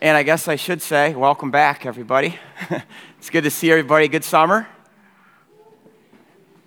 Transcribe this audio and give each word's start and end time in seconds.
And 0.00 0.16
I 0.16 0.22
guess 0.22 0.48
I 0.48 0.56
should 0.56 0.82
say, 0.82 1.14
welcome 1.14 1.50
back, 1.50 1.86
everybody. 1.86 2.38
it's 3.18 3.30
good 3.30 3.44
to 3.44 3.50
see 3.50 3.70
everybody. 3.70 4.08
Good 4.08 4.24
summer? 4.24 4.66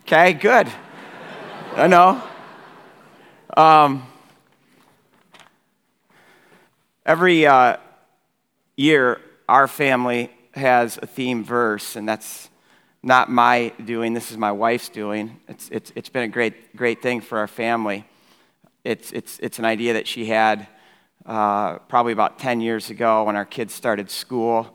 Okay, 0.02 0.34
good. 0.34 0.68
I 1.76 1.88
know. 1.88 2.24
Um, 3.56 4.08
every 7.06 7.46
uh, 7.46 7.78
year, 8.76 9.20
our 9.48 9.68
family 9.68 10.32
has 10.54 10.98
a 11.02 11.06
theme 11.06 11.44
verse, 11.44 11.96
and 11.96 12.08
that's 12.08 12.50
not 13.04 13.30
my 13.30 13.74
doing. 13.84 14.14
This 14.14 14.32
is 14.32 14.38
my 14.38 14.52
wife's 14.52 14.90
doing. 14.90 15.40
It's, 15.48 15.70
it's, 15.70 15.92
it's 15.96 16.10
been 16.10 16.24
a 16.24 16.30
great, 16.30 16.76
great 16.76 17.02
thing 17.02 17.22
for 17.22 17.38
our 17.38 17.48
family. 17.48 18.06
It's, 18.84 19.12
it's, 19.12 19.38
it's 19.40 19.60
an 19.60 19.66
idea 19.66 19.94
that 19.94 20.08
she 20.08 20.26
had 20.28 20.68
uh, 21.28 21.78
probably 21.90 22.14
about 22.14 22.40
10 22.40 22.62
years 22.62 22.90
ago 22.90 23.26
when 23.26 23.36
our 23.36 23.46
kids 23.46 23.74
started 23.74 24.10
school. 24.10 24.74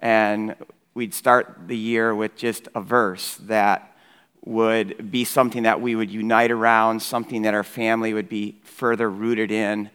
And 0.00 0.56
we'd 0.94 1.14
start 1.14 1.60
the 1.66 1.76
year 1.76 2.14
with 2.14 2.36
just 2.36 2.68
a 2.74 2.80
verse 2.80 3.36
that 3.42 3.96
would 4.44 5.10
be 5.10 5.24
something 5.24 5.62
that 5.62 5.80
we 5.80 5.94
would 5.94 6.10
unite 6.10 6.50
around, 6.50 7.00
something 7.00 7.42
that 7.42 7.54
our 7.54 7.64
family 7.64 8.12
would 8.12 8.28
be 8.28 8.56
further 8.62 9.10
rooted 9.10 9.50
in, 9.50 9.90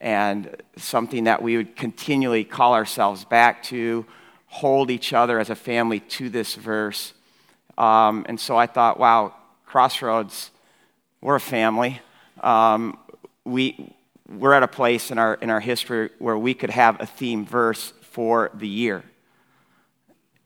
and 0.00 0.56
something 0.76 1.24
that 1.24 1.42
we 1.42 1.56
would 1.56 1.76
continually 1.76 2.44
call 2.44 2.74
ourselves 2.74 3.24
back 3.24 3.62
to, 3.62 4.06
hold 4.46 4.90
each 4.90 5.12
other 5.12 5.38
as 5.38 5.50
a 5.50 5.54
family 5.54 6.00
to 6.00 6.28
this 6.28 6.54
verse. 6.54 7.12
Um, 7.78 8.24
and 8.28 8.38
so 8.38 8.56
I 8.56 8.66
thought, 8.66 8.98
wow, 8.98 9.34
Crossroads, 9.64 10.50
we're 11.20 11.36
a 11.36 11.40
family. 11.40 12.00
Um, 12.42 12.98
we, 13.44 13.95
we're 14.28 14.52
at 14.52 14.62
a 14.62 14.68
place 14.68 15.10
in 15.10 15.18
our, 15.18 15.34
in 15.34 15.50
our 15.50 15.60
history 15.60 16.10
where 16.18 16.36
we 16.36 16.54
could 16.54 16.70
have 16.70 17.00
a 17.00 17.06
theme 17.06 17.44
verse 17.46 17.92
for 18.02 18.50
the 18.54 18.68
year. 18.68 19.04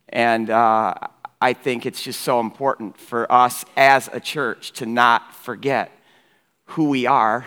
And 0.08 0.50
uh, 0.50 0.94
I 1.40 1.52
think 1.52 1.86
it's 1.86 2.02
just 2.02 2.20
so 2.20 2.40
important 2.40 2.98
for 2.98 3.30
us 3.30 3.64
as 3.76 4.10
a 4.12 4.20
church 4.20 4.72
to 4.72 4.86
not 4.86 5.34
forget 5.34 5.90
who 6.64 6.88
we 6.88 7.06
are 7.06 7.46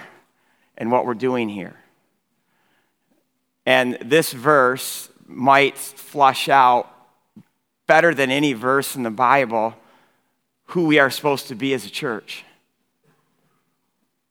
and 0.77 0.91
what 0.91 1.05
we're 1.05 1.13
doing 1.13 1.49
here. 1.49 1.75
And 3.65 3.97
this 4.01 4.33
verse 4.33 5.09
might 5.27 5.77
flush 5.77 6.49
out 6.49 6.89
better 7.87 8.13
than 8.13 8.31
any 8.31 8.53
verse 8.53 8.95
in 8.95 9.03
the 9.03 9.11
Bible 9.11 9.75
who 10.67 10.85
we 10.85 10.99
are 10.99 11.09
supposed 11.09 11.47
to 11.49 11.55
be 11.55 11.73
as 11.73 11.85
a 11.85 11.89
church. 11.89 12.43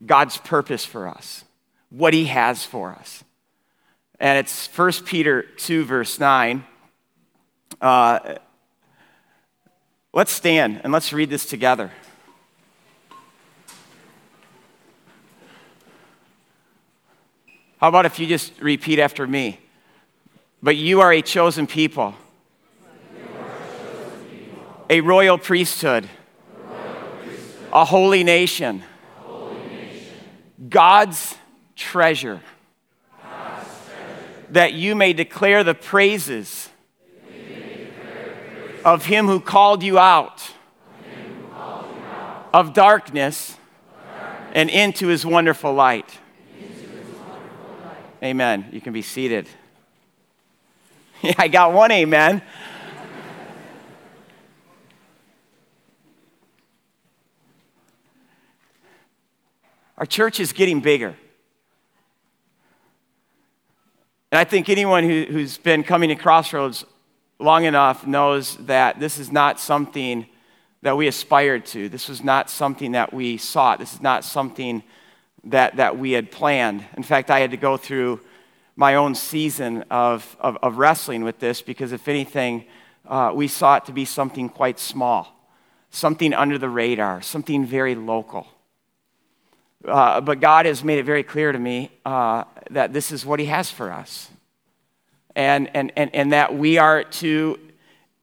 God's 0.04 0.36
purpose 0.38 0.84
for 0.84 1.06
us, 1.06 1.44
what 1.92 2.14
He 2.14 2.26
has 2.26 2.64
for 2.64 2.90
us. 2.90 3.22
And 4.18 4.38
it's 4.38 4.66
1 4.66 4.92
Peter 5.04 5.42
2, 5.42 5.84
verse 5.84 6.18
9. 6.18 6.64
Uh, 7.80 8.36
let's 10.12 10.32
stand 10.32 10.80
and 10.84 10.92
let's 10.92 11.12
read 11.12 11.28
this 11.28 11.44
together. 11.44 11.90
How 17.78 17.88
about 17.88 18.06
if 18.06 18.18
you 18.18 18.26
just 18.26 18.52
repeat 18.60 18.98
after 18.98 19.26
me? 19.26 19.58
But 20.62 20.76
you 20.76 21.00
are 21.00 21.12
a 21.12 21.20
chosen 21.20 21.66
people, 21.66 22.14
a 24.88 25.00
royal 25.00 25.36
priesthood, 25.36 26.08
a 27.72 27.84
holy 27.84 28.22
nation, 28.22 28.84
God's 30.68 31.34
treasure, 31.76 32.40
that 34.50 34.72
you 34.72 34.94
may 34.94 35.12
declare 35.12 35.64
the 35.64 35.74
praises 35.74 36.68
of 38.84 39.06
him 39.06 39.26
who 39.26 39.40
called 39.40 39.82
you 39.82 39.98
out 39.98 40.50
of 42.52 42.74
darkness 42.74 43.56
and 44.52 44.68
into 44.68 45.08
his 45.08 45.24
wonderful 45.24 45.72
light. 45.72 46.18
Amen. 48.22 48.68
You 48.72 48.80
can 48.80 48.92
be 48.92 49.02
seated. 49.02 49.48
Yeah, 51.24 51.34
I 51.38 51.46
got 51.46 51.72
one 51.72 51.92
amen. 51.92 52.42
Our 59.96 60.04
church 60.04 60.40
is 60.40 60.52
getting 60.52 60.80
bigger. 60.80 61.14
And 64.32 64.38
I 64.38 64.44
think 64.44 64.70
anyone 64.70 65.04
who, 65.04 65.40
has 65.40 65.58
been 65.58 65.82
coming 65.82 66.08
to 66.08 66.14
Crossroads 66.14 66.86
long 67.38 67.64
enough 67.64 68.06
knows 68.06 68.56
that 68.64 68.98
this 68.98 69.18
is 69.18 69.30
not 69.30 69.60
something 69.60 70.24
that 70.80 70.96
we 70.96 71.06
aspired 71.06 71.66
to. 71.66 71.90
This 71.90 72.08
was 72.08 72.24
not 72.24 72.48
something 72.48 72.92
that 72.92 73.12
we 73.12 73.36
sought. 73.36 73.78
This 73.78 73.92
is 73.92 74.00
not 74.00 74.24
something 74.24 74.82
that, 75.44 75.76
that 75.76 75.98
we 75.98 76.12
had 76.12 76.30
planned. 76.30 76.82
In 76.96 77.02
fact, 77.02 77.30
I 77.30 77.40
had 77.40 77.50
to 77.50 77.58
go 77.58 77.76
through 77.76 78.20
my 78.74 78.94
own 78.94 79.14
season 79.14 79.84
of, 79.90 80.34
of, 80.40 80.56
of 80.62 80.78
wrestling 80.78 81.24
with 81.24 81.38
this 81.38 81.60
because, 81.60 81.92
if 81.92 82.08
anything, 82.08 82.64
uh, 83.06 83.32
we 83.34 83.48
saw 83.48 83.76
it 83.76 83.84
to 83.84 83.92
be 83.92 84.06
something 84.06 84.48
quite 84.48 84.78
small, 84.78 85.46
something 85.90 86.32
under 86.32 86.56
the 86.56 86.70
radar, 86.70 87.20
something 87.20 87.66
very 87.66 87.94
local. 87.94 88.46
Uh, 89.84 90.20
but 90.20 90.40
God 90.40 90.66
has 90.66 90.84
made 90.84 90.98
it 90.98 91.04
very 91.04 91.22
clear 91.22 91.50
to 91.50 91.58
me 91.58 91.90
uh, 92.04 92.44
that 92.70 92.92
this 92.92 93.10
is 93.10 93.26
what 93.26 93.40
He 93.40 93.46
has 93.46 93.70
for 93.70 93.92
us. 93.92 94.30
And, 95.34 95.70
and, 95.74 95.92
and, 95.96 96.14
and 96.14 96.32
that 96.32 96.54
we 96.54 96.78
are 96.78 97.04
to 97.04 97.58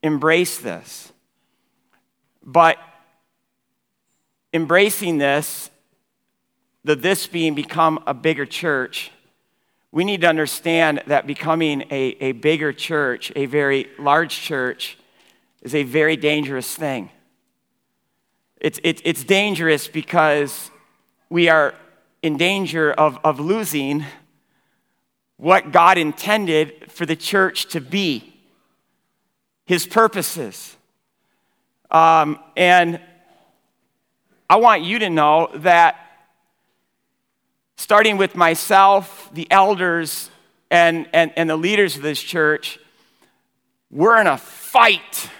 embrace 0.02 0.58
this. 0.58 1.12
But 2.42 2.78
embracing 4.52 5.18
this, 5.18 5.70
the 6.84 6.96
this 6.96 7.26
being 7.26 7.54
become 7.54 8.02
a 8.06 8.14
bigger 8.14 8.46
church, 8.46 9.10
we 9.92 10.04
need 10.04 10.20
to 10.20 10.28
understand 10.28 11.02
that 11.08 11.26
becoming 11.26 11.82
a, 11.90 12.16
a 12.20 12.32
bigger 12.32 12.72
church, 12.72 13.32
a 13.34 13.46
very 13.46 13.88
large 13.98 14.40
church, 14.40 14.96
is 15.62 15.74
a 15.74 15.82
very 15.82 16.16
dangerous 16.16 16.74
thing. 16.74 17.10
It's, 18.60 18.78
it, 18.84 19.00
it's 19.04 19.24
dangerous 19.24 19.88
because 19.88 20.69
we 21.30 21.48
are 21.48 21.74
in 22.22 22.36
danger 22.36 22.92
of, 22.92 23.18
of 23.24 23.38
losing 23.40 24.04
what 25.36 25.72
God 25.72 25.96
intended 25.96 26.90
for 26.90 27.06
the 27.06 27.16
church 27.16 27.66
to 27.68 27.80
be, 27.80 28.34
His 29.64 29.86
purposes. 29.86 30.76
Um, 31.90 32.38
and 32.56 33.00
I 34.50 34.56
want 34.56 34.82
you 34.82 34.98
to 34.98 35.08
know 35.08 35.50
that 35.54 35.96
starting 37.76 38.16
with 38.16 38.34
myself, 38.34 39.30
the 39.32 39.50
elders, 39.50 40.30
and, 40.70 41.08
and, 41.12 41.32
and 41.36 41.48
the 41.48 41.56
leaders 41.56 41.96
of 41.96 42.02
this 42.02 42.20
church, 42.20 42.78
we're 43.90 44.20
in 44.20 44.26
a 44.26 44.36
fight. 44.36 45.30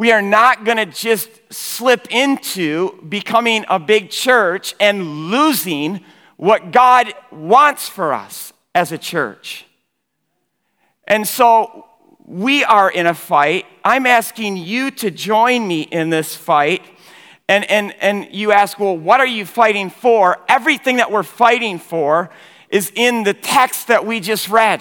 We 0.00 0.12
are 0.12 0.22
not 0.22 0.64
going 0.64 0.78
to 0.78 0.86
just 0.86 1.28
slip 1.52 2.06
into 2.10 3.02
becoming 3.06 3.66
a 3.68 3.78
big 3.78 4.08
church 4.08 4.74
and 4.80 5.30
losing 5.30 6.00
what 6.38 6.72
God 6.72 7.12
wants 7.30 7.86
for 7.86 8.14
us 8.14 8.54
as 8.74 8.92
a 8.92 8.96
church. 8.96 9.66
And 11.06 11.28
so 11.28 11.84
we 12.24 12.64
are 12.64 12.90
in 12.90 13.06
a 13.06 13.12
fight. 13.12 13.66
I'm 13.84 14.06
asking 14.06 14.56
you 14.56 14.90
to 14.92 15.10
join 15.10 15.68
me 15.68 15.82
in 15.82 16.08
this 16.08 16.34
fight 16.34 16.82
and, 17.46 17.70
and, 17.70 17.94
and 18.00 18.26
you 18.34 18.52
ask, 18.52 18.78
well, 18.78 18.96
what 18.96 19.20
are 19.20 19.26
you 19.26 19.44
fighting 19.44 19.90
for? 19.90 20.38
Everything 20.48 20.96
that 20.96 21.12
we're 21.12 21.22
fighting 21.22 21.78
for 21.78 22.30
is 22.70 22.90
in 22.94 23.22
the 23.22 23.34
text 23.34 23.88
that 23.88 24.06
we 24.06 24.20
just 24.20 24.48
read. 24.48 24.80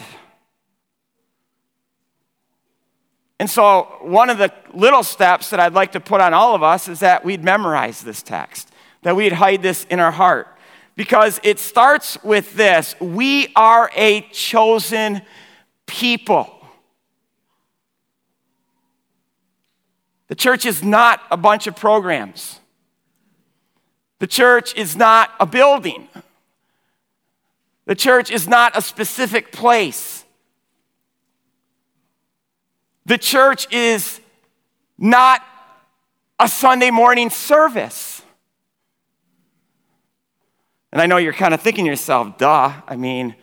And 3.40 3.50
so, 3.50 3.98
one 4.02 4.30
of 4.30 4.38
the 4.38 4.54
little 4.74 5.02
steps 5.02 5.50
that 5.52 5.62
I'd 5.62 5.74
like 5.74 5.94
to 5.94 6.02
put 6.02 6.20
on 6.20 6.34
all 6.34 6.56
of 6.56 6.62
us 6.62 6.90
is 6.90 7.00
that 7.00 7.24
we'd 7.24 7.44
memorize 7.44 8.02
this 8.02 8.22
text, 8.22 8.70
that 9.04 9.16
we'd 9.16 9.32
hide 9.32 9.62
this 9.62 9.86
in 9.86 10.02
our 10.02 10.12
heart. 10.12 10.48
Because 10.96 11.40
it 11.44 11.58
starts 11.60 12.22
with 12.24 12.54
this 12.56 12.94
we 13.00 13.54
are 13.56 13.90
a 13.96 14.22
chosen 14.32 15.22
people. 15.86 16.54
The 20.28 20.36
church 20.36 20.66
is 20.66 20.84
not 20.84 21.22
a 21.32 21.38
bunch 21.38 21.66
of 21.66 21.76
programs. 21.76 22.60
The 24.20 24.28
church 24.28 24.76
is 24.76 24.98
not 24.98 25.32
a 25.40 25.46
building. 25.46 26.10
The 27.86 27.96
church 27.96 28.30
is 28.30 28.48
not 28.48 28.78
a 28.78 28.82
specific 28.82 29.52
place. 29.52 30.19
The 33.10 33.18
church 33.18 33.74
is 33.74 34.22
not 34.96 35.42
a 36.40 36.48
Sunday 36.48 36.92
morning 36.92 37.32
service. 37.32 38.22
And 40.92 41.02
I 41.02 41.08
know 41.08 41.18
you're 41.18 41.34
kind 41.34 41.56
of 41.56 41.60
thinking 41.60 41.86
to 41.86 41.90
yourself, 41.90 42.38
duh. 42.38 42.72
I 42.88 42.96
mean, 42.96 43.34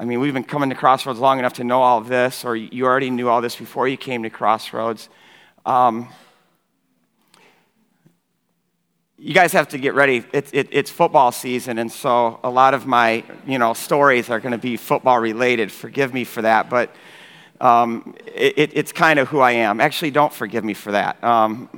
I 0.00 0.04
mean, 0.04 0.18
we've 0.18 0.34
been 0.34 0.42
coming 0.42 0.70
to 0.70 0.74
Crossroads 0.74 1.20
long 1.20 1.38
enough 1.38 1.52
to 1.52 1.62
know 1.62 1.82
all 1.82 1.98
of 1.98 2.08
this, 2.08 2.44
or 2.44 2.56
you 2.56 2.84
already 2.84 3.10
knew 3.10 3.28
all 3.28 3.40
this 3.40 3.54
before 3.54 3.86
you 3.86 3.96
came 3.96 4.24
to 4.24 4.30
Crossroads. 4.30 5.08
Um, 5.64 6.08
you 9.16 9.34
guys 9.34 9.52
have 9.52 9.68
to 9.68 9.78
get 9.78 9.94
ready. 9.94 10.24
It, 10.32 10.52
it, 10.52 10.68
it's 10.72 10.90
football 10.90 11.30
season, 11.30 11.78
and 11.78 11.92
so 11.92 12.40
a 12.42 12.50
lot 12.50 12.74
of 12.74 12.88
my 12.88 13.22
you 13.46 13.60
know 13.60 13.72
stories 13.72 14.30
are 14.30 14.40
going 14.40 14.50
to 14.50 14.58
be 14.58 14.76
football 14.76 15.20
related. 15.20 15.70
Forgive 15.70 16.12
me 16.12 16.24
for 16.24 16.42
that, 16.42 16.68
but 16.68 16.92
um, 17.60 18.14
it, 18.34 18.72
it's 18.74 18.92
kind 18.92 19.18
of 19.18 19.28
who 19.28 19.40
I 19.40 19.52
am. 19.52 19.80
Actually, 19.80 20.10
don't 20.10 20.32
forgive 20.32 20.64
me 20.64 20.74
for 20.74 20.92
that. 20.92 21.22
Um, 21.22 21.68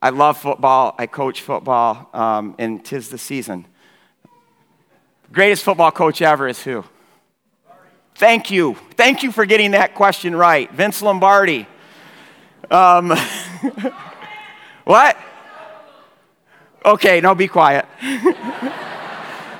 I 0.00 0.10
love 0.10 0.38
football. 0.38 0.94
I 0.98 1.06
coach 1.06 1.42
football, 1.42 2.08
um, 2.12 2.54
and 2.58 2.84
tis 2.84 3.08
the 3.08 3.18
season. 3.18 3.66
Greatest 5.32 5.64
football 5.64 5.90
coach 5.90 6.22
ever 6.22 6.48
is 6.48 6.62
who? 6.62 6.84
Thank 8.14 8.50
you. 8.50 8.76
Thank 8.94 9.22
you 9.22 9.32
for 9.32 9.44
getting 9.44 9.72
that 9.72 9.94
question 9.94 10.34
right. 10.34 10.70
Vince 10.72 11.02
Lombardi. 11.02 11.66
Um, 12.70 13.10
what? 14.84 15.16
Okay, 16.84 17.20
no, 17.20 17.34
be 17.34 17.48
quiet. 17.48 17.84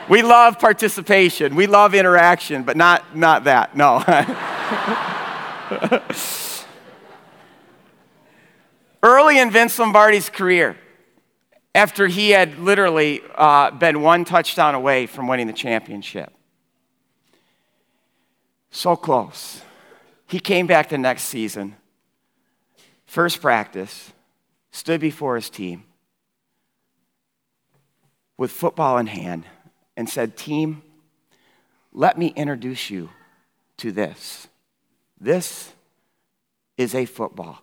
we 0.08 0.22
love 0.22 0.58
participation. 0.58 1.56
We 1.56 1.66
love 1.66 1.94
interaction, 1.94 2.62
but 2.62 2.76
not, 2.76 3.16
not 3.16 3.44
that. 3.44 3.76
No. 3.76 4.02
Early 9.02 9.38
in 9.38 9.50
Vince 9.50 9.78
Lombardi's 9.78 10.28
career, 10.28 10.76
after 11.74 12.06
he 12.06 12.30
had 12.30 12.58
literally 12.58 13.20
uh, 13.34 13.70
been 13.70 14.00
one 14.00 14.24
touchdown 14.24 14.74
away 14.74 15.06
from 15.06 15.28
winning 15.28 15.46
the 15.46 15.52
championship. 15.52 16.32
So 18.70 18.96
close. 18.96 19.62
He 20.26 20.40
came 20.40 20.66
back 20.66 20.88
the 20.88 20.98
next 20.98 21.24
season, 21.24 21.76
first 23.06 23.40
practice, 23.40 24.12
stood 24.70 25.00
before 25.00 25.36
his 25.36 25.50
team 25.50 25.84
with 28.36 28.50
football 28.50 28.98
in 28.98 29.06
hand 29.06 29.44
and 29.96 30.08
said, 30.08 30.36
Team, 30.36 30.82
let 31.92 32.18
me 32.18 32.28
introduce 32.36 32.90
you 32.90 33.10
to 33.78 33.92
this. 33.92 34.48
This 35.20 35.72
is 36.76 36.94
a 36.94 37.06
football. 37.06 37.62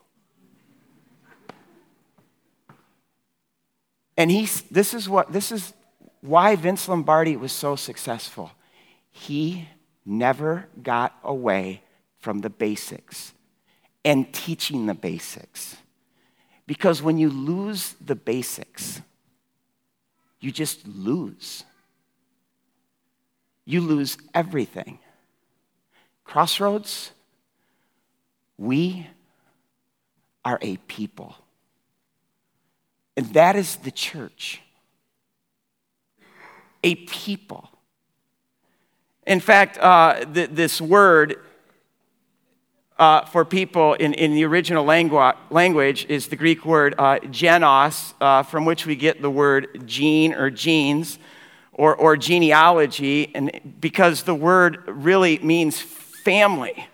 And 4.18 4.30
he, 4.30 4.48
this 4.70 4.94
is 4.94 5.10
what 5.10 5.32
this 5.32 5.52
is 5.52 5.74
why 6.22 6.56
Vince 6.56 6.88
Lombardi 6.88 7.36
was 7.36 7.52
so 7.52 7.76
successful. 7.76 8.52
He 9.10 9.68
never 10.06 10.68
got 10.82 11.18
away 11.24 11.82
from 12.20 12.40
the 12.40 12.50
basics 12.50 13.34
and 14.06 14.32
teaching 14.34 14.86
the 14.86 14.94
basics. 14.94 15.78
Because 16.66 17.02
when 17.02 17.18
you 17.18 17.30
lose 17.30 17.96
the 18.00 18.16
basics, 18.16 19.02
you 20.40 20.52
just 20.52 20.88
lose. 20.88 21.64
You 23.66 23.82
lose 23.82 24.18
everything. 24.34 25.00
Crossroads, 26.26 27.12
we 28.58 29.08
are 30.44 30.60
a 30.62 30.78
people. 30.88 31.36
And 33.16 33.28
that 33.34 33.56
is 33.56 33.78
the 33.78 33.92
church 33.92 34.62
a 36.84 36.96
people. 36.96 37.70
In 39.26 39.40
fact, 39.40 39.78
uh, 39.78 40.26
th- 40.26 40.50
this 40.50 40.82
word 40.82 41.40
uh, 43.00 43.26
for 43.26 43.46
people 43.46 43.94
in, 43.94 44.14
in 44.14 44.34
the 44.34 44.44
original 44.44 44.86
langu- 44.86 45.36
language 45.50 46.06
is 46.10 46.28
the 46.28 46.36
Greek 46.36 46.66
word 46.66 46.94
uh, 46.98 47.20
genos, 47.20 48.14
uh, 48.20 48.44
from 48.44 48.66
which 48.66 48.86
we 48.86 48.96
get 48.96 49.22
the 49.22 49.30
word 49.30 49.84
gene 49.86 50.34
or 50.34 50.50
genes 50.50 51.18
or, 51.74 51.96
or 51.96 52.16
genealogy, 52.18 53.32
and 53.36 53.52
because 53.80 54.24
the 54.24 54.36
word 54.36 54.84
really 54.88 55.40
means 55.40 55.80
family. 55.80 56.88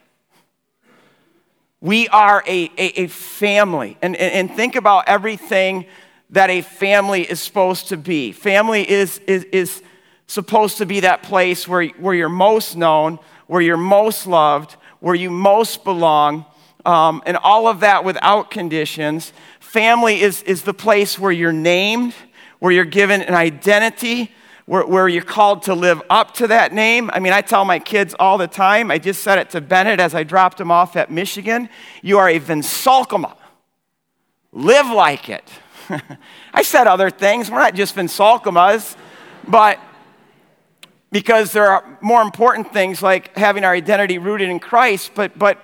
We 1.81 2.07
are 2.09 2.43
a, 2.45 2.71
a, 2.77 3.01
a 3.03 3.07
family. 3.07 3.97
And, 4.01 4.15
and, 4.15 4.49
and 4.49 4.55
think 4.55 4.75
about 4.75 5.07
everything 5.07 5.85
that 6.31 6.49
a 6.49 6.61
family 6.61 7.23
is 7.23 7.39
supposed 7.39 7.89
to 7.89 7.97
be. 7.97 8.31
Family 8.31 8.89
is, 8.89 9.19
is, 9.27 9.45
is 9.45 9.81
supposed 10.27 10.77
to 10.77 10.85
be 10.85 11.01
that 11.01 11.23
place 11.23 11.67
where, 11.67 11.85
where 11.87 12.13
you're 12.13 12.29
most 12.29 12.75
known, 12.75 13.19
where 13.47 13.61
you're 13.61 13.77
most 13.77 14.27
loved, 14.27 14.75
where 14.99 15.15
you 15.15 15.29
most 15.29 15.83
belong, 15.83 16.45
um, 16.85 17.21
and 17.25 17.37
all 17.37 17.67
of 17.67 17.79
that 17.79 18.03
without 18.03 18.51
conditions. 18.51 19.33
Family 19.59 20.21
is, 20.21 20.43
is 20.43 20.63
the 20.63 20.73
place 20.73 21.17
where 21.17 21.31
you're 21.31 21.51
named, 21.51 22.13
where 22.59 22.71
you're 22.71 22.85
given 22.85 23.21
an 23.21 23.33
identity, 23.33 24.31
where, 24.69 24.85
where 24.85 25.07
you're 25.07 25.23
called 25.23 25.63
to 25.63 25.73
live 25.73 25.99
up 26.11 26.35
to 26.35 26.45
that 26.45 26.71
name. 26.71 27.09
I 27.11 27.19
mean, 27.19 27.33
I 27.33 27.41
tell 27.41 27.65
my 27.65 27.79
kids 27.79 28.13
all 28.19 28.37
the 28.37 28.45
time, 28.45 28.91
I 28.91 28.99
just 28.99 29.23
said 29.23 29.39
it 29.39 29.49
to 29.49 29.61
Bennett 29.61 29.99
as 29.99 30.13
I 30.13 30.21
dropped 30.21 30.61
him 30.61 30.69
off 30.69 30.95
at 30.95 31.09
Michigan 31.09 31.69
you 32.03 32.19
are 32.19 32.29
a 32.29 32.39
Vinsalkema. 32.39 33.35
Live 34.51 34.85
like 34.85 35.27
it. 35.27 35.49
I 36.53 36.61
said 36.61 36.85
other 36.85 37.09
things. 37.09 37.49
We're 37.49 37.57
not 37.57 37.73
just 37.73 37.95
Vinsalkemas, 37.95 38.95
but 39.47 39.79
because 41.11 41.51
there 41.51 41.65
are 41.71 41.97
more 41.99 42.21
important 42.21 42.71
things 42.71 43.01
like 43.01 43.35
having 43.35 43.63
our 43.63 43.73
identity 43.73 44.19
rooted 44.19 44.49
in 44.49 44.59
Christ. 44.59 45.13
But, 45.15 45.39
but 45.39 45.59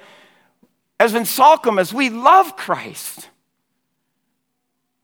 as 0.99 1.13
Vinsalkemas, 1.13 1.93
we 1.93 2.09
love 2.09 2.57
Christ. 2.57 3.29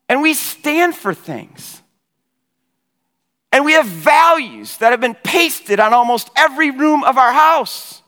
And 0.09 0.23
we 0.23 0.33
stand 0.33 0.95
for 0.95 1.13
things. 1.13 1.80
And 3.51 3.65
we 3.65 3.73
have 3.73 3.85
values 3.85 4.77
that 4.77 4.91
have 4.91 5.01
been 5.01 5.15
pasted 5.15 5.79
on 5.79 5.93
almost 5.93 6.29
every 6.35 6.71
room 6.71 7.03
of 7.03 7.17
our 7.17 7.33
house. 7.33 8.01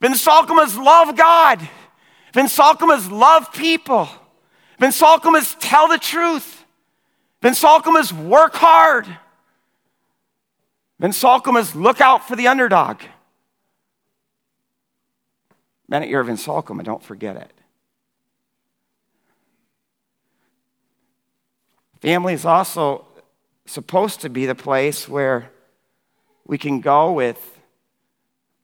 Vinsalkemas 0.00 0.82
love 0.82 1.16
God. 1.16 1.68
Vinsalkemas 2.32 3.10
love 3.10 3.52
people. 3.52 4.08
Vinsalkemas 4.80 5.56
tell 5.58 5.88
the 5.88 5.98
truth. 5.98 6.64
Vinsalkemas 7.42 8.12
work 8.12 8.54
hard. 8.54 9.06
Vinsalkemas 11.00 11.74
look 11.74 12.00
out 12.00 12.26
for 12.26 12.34
the 12.36 12.48
underdog. 12.48 13.02
Bennett, 15.88 16.08
you're 16.08 16.20
a 16.20 16.24
Vinsalkema, 16.24 16.84
don't 16.84 17.02
forget 17.02 17.36
it. 17.36 17.52
Family 22.00 22.34
is 22.34 22.44
also 22.44 23.07
supposed 23.68 24.20
to 24.22 24.28
be 24.28 24.46
the 24.46 24.54
place 24.54 25.08
where 25.08 25.50
we 26.46 26.58
can 26.58 26.80
go 26.80 27.12
with 27.12 27.60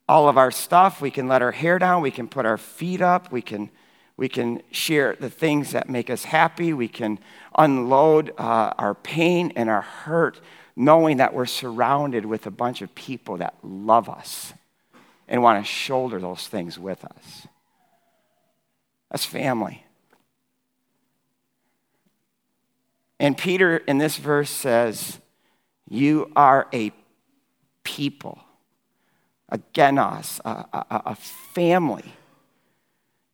all 0.08 0.28
of 0.28 0.37
our 0.38 0.50
stuff. 0.50 1.00
We 1.00 1.11
can 1.11 1.28
let 1.28 1.42
our 1.42 1.52
hair 1.52 1.78
down. 1.78 2.02
We 2.02 2.11
can 2.11 2.28
put 2.28 2.46
our 2.46 2.58
feet 2.58 3.00
up. 3.00 3.30
We 3.30 3.42
can 3.42 3.70
we 4.16 4.28
can 4.28 4.62
share 4.70 5.16
the 5.18 5.28
things 5.28 5.73
that 5.73 5.90
make 5.90 6.08
us 6.08 6.25
happy. 6.25 6.73
We 6.73 6.87
can 6.87 7.18
unload 7.58 8.30
uh, 8.38 8.73
our 8.78 8.94
pain 8.94 9.52
and 9.56 9.68
our 9.68 9.80
hurt, 9.80 10.40
knowing 10.76 11.16
that 11.16 11.34
we're 11.34 11.46
surrounded 11.46 12.25
with 12.25 12.46
a 12.46 12.50
bunch 12.50 12.80
of 12.80 12.94
people 12.94 13.38
that 13.38 13.56
love 13.64 14.08
us 14.08 14.52
and 15.26 15.42
want 15.42 15.64
to 15.64 15.68
shoulder 15.68 16.20
those 16.20 16.46
things 16.46 16.78
with 16.78 17.04
us. 17.04 17.49
That's 19.11 19.25
family. 19.25 19.84
And 23.21 23.37
Peter 23.37 23.78
in 23.78 23.99
this 23.99 24.16
verse 24.16 24.50
says, 24.50 25.21
You 25.88 26.30
are 26.35 26.66
a 26.73 26.92
people, 27.83 28.40
a 29.49 29.59
genos, 29.59 30.40
a, 30.44 30.66
a, 30.73 31.02
a 31.06 31.14
family 31.14 32.12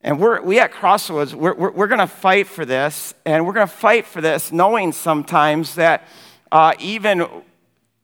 and 0.03 0.19
we're, 0.19 0.41
we 0.41 0.59
at 0.59 0.73
Crossroads, 0.73 1.35
we're, 1.35 1.55
we're, 1.55 1.71
we're 1.73 1.87
going 1.87 2.01
to 2.01 2.07
fight 2.07 2.47
for 2.47 2.65
this. 2.65 3.15
And 3.27 3.47
we're 3.47 3.53
going 3.53 3.67
to 3.67 3.73
fight 3.73 4.07
for 4.07 4.21
this 4.21 4.51
knowing 4.51 4.93
sometimes 4.93 5.75
that 5.75 6.05
uh, 6.51 6.73
even 6.79 7.27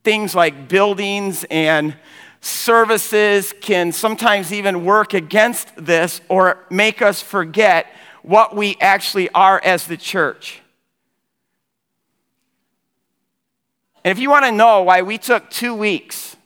things 0.04 0.34
like 0.34 0.68
buildings 0.68 1.44
and 1.50 1.96
services 2.40 3.54
can 3.60 3.92
sometimes 3.92 4.52
even 4.52 4.84
work 4.84 5.14
against 5.14 5.72
this 5.76 6.20
or 6.28 6.58
make 6.70 7.00
us 7.00 7.22
forget 7.22 7.86
what 8.22 8.54
we 8.54 8.76
actually 8.80 9.30
are 9.30 9.60
as 9.64 9.86
the 9.86 9.96
church. 9.96 10.60
And 14.06 14.12
if 14.12 14.20
you 14.20 14.30
want 14.30 14.44
to 14.44 14.52
know 14.52 14.82
why 14.82 15.02
we 15.02 15.18
took 15.18 15.50
two 15.50 15.74
weeks 15.74 16.36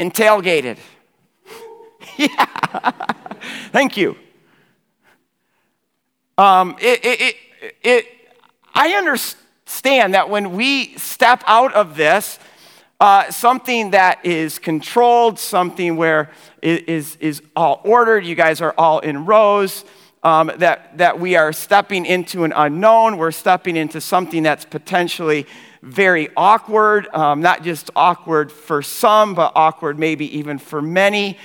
and 0.00 0.12
tailgated, 0.12 0.78
yeah, 2.16 2.90
thank 3.70 3.96
you. 3.96 4.16
Um, 6.36 6.74
it, 6.80 7.04
it, 7.04 7.20
it, 7.20 7.76
it, 7.84 8.06
I 8.74 8.94
understand 8.94 10.14
that 10.14 10.28
when 10.28 10.56
we 10.56 10.98
step 10.98 11.44
out 11.46 11.72
of 11.72 11.94
this, 11.94 12.40
uh, 12.98 13.30
something 13.30 13.92
that 13.92 14.26
is 14.26 14.58
controlled, 14.58 15.38
something 15.38 15.94
where 15.94 16.32
it 16.62 16.88
is, 16.88 17.14
is 17.20 17.42
all 17.54 17.80
ordered, 17.84 18.26
you 18.26 18.34
guys 18.34 18.60
are 18.60 18.74
all 18.76 18.98
in 18.98 19.24
rows, 19.24 19.84
um, 20.24 20.50
that, 20.56 20.98
that 20.98 21.20
we 21.20 21.36
are 21.36 21.52
stepping 21.52 22.04
into 22.04 22.42
an 22.42 22.52
unknown, 22.56 23.18
we're 23.18 23.30
stepping 23.30 23.76
into 23.76 24.00
something 24.00 24.42
that's 24.42 24.64
potentially 24.64 25.46
very 25.82 26.28
awkward, 26.36 27.08
um, 27.14 27.40
not 27.40 27.62
just 27.62 27.90
awkward 27.96 28.52
for 28.52 28.82
some, 28.82 29.34
but 29.34 29.52
awkward 29.54 29.98
maybe 29.98 30.38
even 30.38 30.58
for 30.58 30.82
many. 30.82 31.38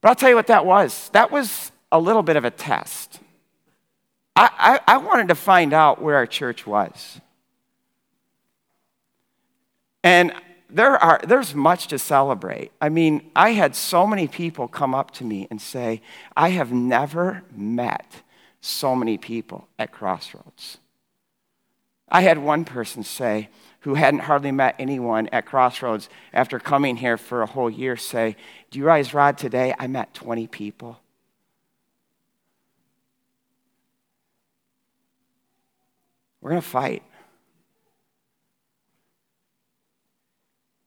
But 0.00 0.08
I'll 0.10 0.14
tell 0.14 0.28
you 0.28 0.36
what 0.36 0.48
that 0.48 0.66
was. 0.66 1.08
That 1.10 1.30
was 1.30 1.72
a 1.90 1.98
little 1.98 2.22
bit 2.22 2.36
of 2.36 2.44
a 2.44 2.50
test. 2.50 3.20
I, 4.36 4.80
I, 4.86 4.94
I 4.94 4.96
wanted 4.98 5.28
to 5.28 5.34
find 5.34 5.72
out 5.72 6.02
where 6.02 6.16
our 6.16 6.26
church 6.26 6.66
was. 6.66 7.20
And 10.02 10.34
there 10.68 11.02
are, 11.02 11.20
there's 11.26 11.54
much 11.54 11.86
to 11.88 11.98
celebrate. 11.98 12.72
I 12.80 12.88
mean, 12.88 13.30
I 13.34 13.50
had 13.50 13.76
so 13.76 14.06
many 14.06 14.26
people 14.26 14.68
come 14.68 14.94
up 14.94 15.12
to 15.12 15.24
me 15.24 15.46
and 15.50 15.60
say, 15.62 16.02
I 16.36 16.50
have 16.50 16.72
never 16.72 17.44
met 17.54 18.22
so 18.60 18.96
many 18.96 19.16
people 19.16 19.68
at 19.78 19.92
Crossroads. 19.92 20.78
I 22.14 22.20
had 22.20 22.38
one 22.38 22.64
person 22.64 23.02
say, 23.02 23.48
who 23.80 23.94
hadn't 23.94 24.20
hardly 24.20 24.52
met 24.52 24.76
anyone 24.78 25.28
at 25.32 25.46
Crossroads 25.46 26.08
after 26.32 26.60
coming 26.60 26.96
here 26.96 27.16
for 27.16 27.42
a 27.42 27.46
whole 27.46 27.68
year, 27.68 27.96
say, 27.96 28.36
Do 28.70 28.78
you 28.78 28.84
realize, 28.84 29.12
Rod, 29.12 29.36
today 29.36 29.74
I 29.80 29.88
met 29.88 30.14
20 30.14 30.46
people? 30.46 31.00
We're 36.40 36.50
going 36.50 36.62
to 36.62 36.68
fight. 36.68 37.02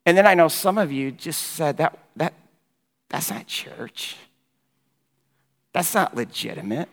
And 0.05 0.17
then 0.17 0.25
I 0.25 0.34
know 0.34 0.48
some 0.48 0.77
of 0.77 0.93
you 0.93 1.12
just 1.12 1.41
said 1.41 1.75
that, 1.75 2.00
that 2.15 2.34
that's 3.10 3.29
not 3.29 3.48
church. 3.48 4.15
That's 5.74 5.93
not 5.93 6.15
legitimate. 6.15 6.88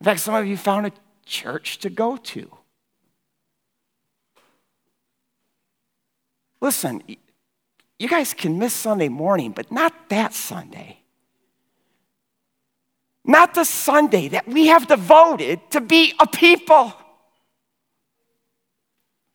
In 0.00 0.04
fact, 0.04 0.20
some 0.20 0.34
of 0.34 0.46
you 0.46 0.56
found 0.56 0.86
a 0.86 0.92
church 1.24 1.78
to 1.78 1.90
go 1.90 2.16
to. 2.16 2.50
Listen, 6.60 7.02
you 7.98 8.08
guys 8.08 8.32
can 8.34 8.58
miss 8.58 8.72
Sunday 8.72 9.08
morning, 9.08 9.52
but 9.52 9.70
not 9.70 10.08
that 10.08 10.32
Sunday. 10.32 10.98
Not 13.24 13.54
the 13.54 13.64
Sunday 13.64 14.28
that 14.28 14.46
we 14.46 14.66
have 14.66 14.86
devoted 14.86 15.70
to 15.70 15.80
be 15.80 16.14
a 16.18 16.26
people. 16.26 16.92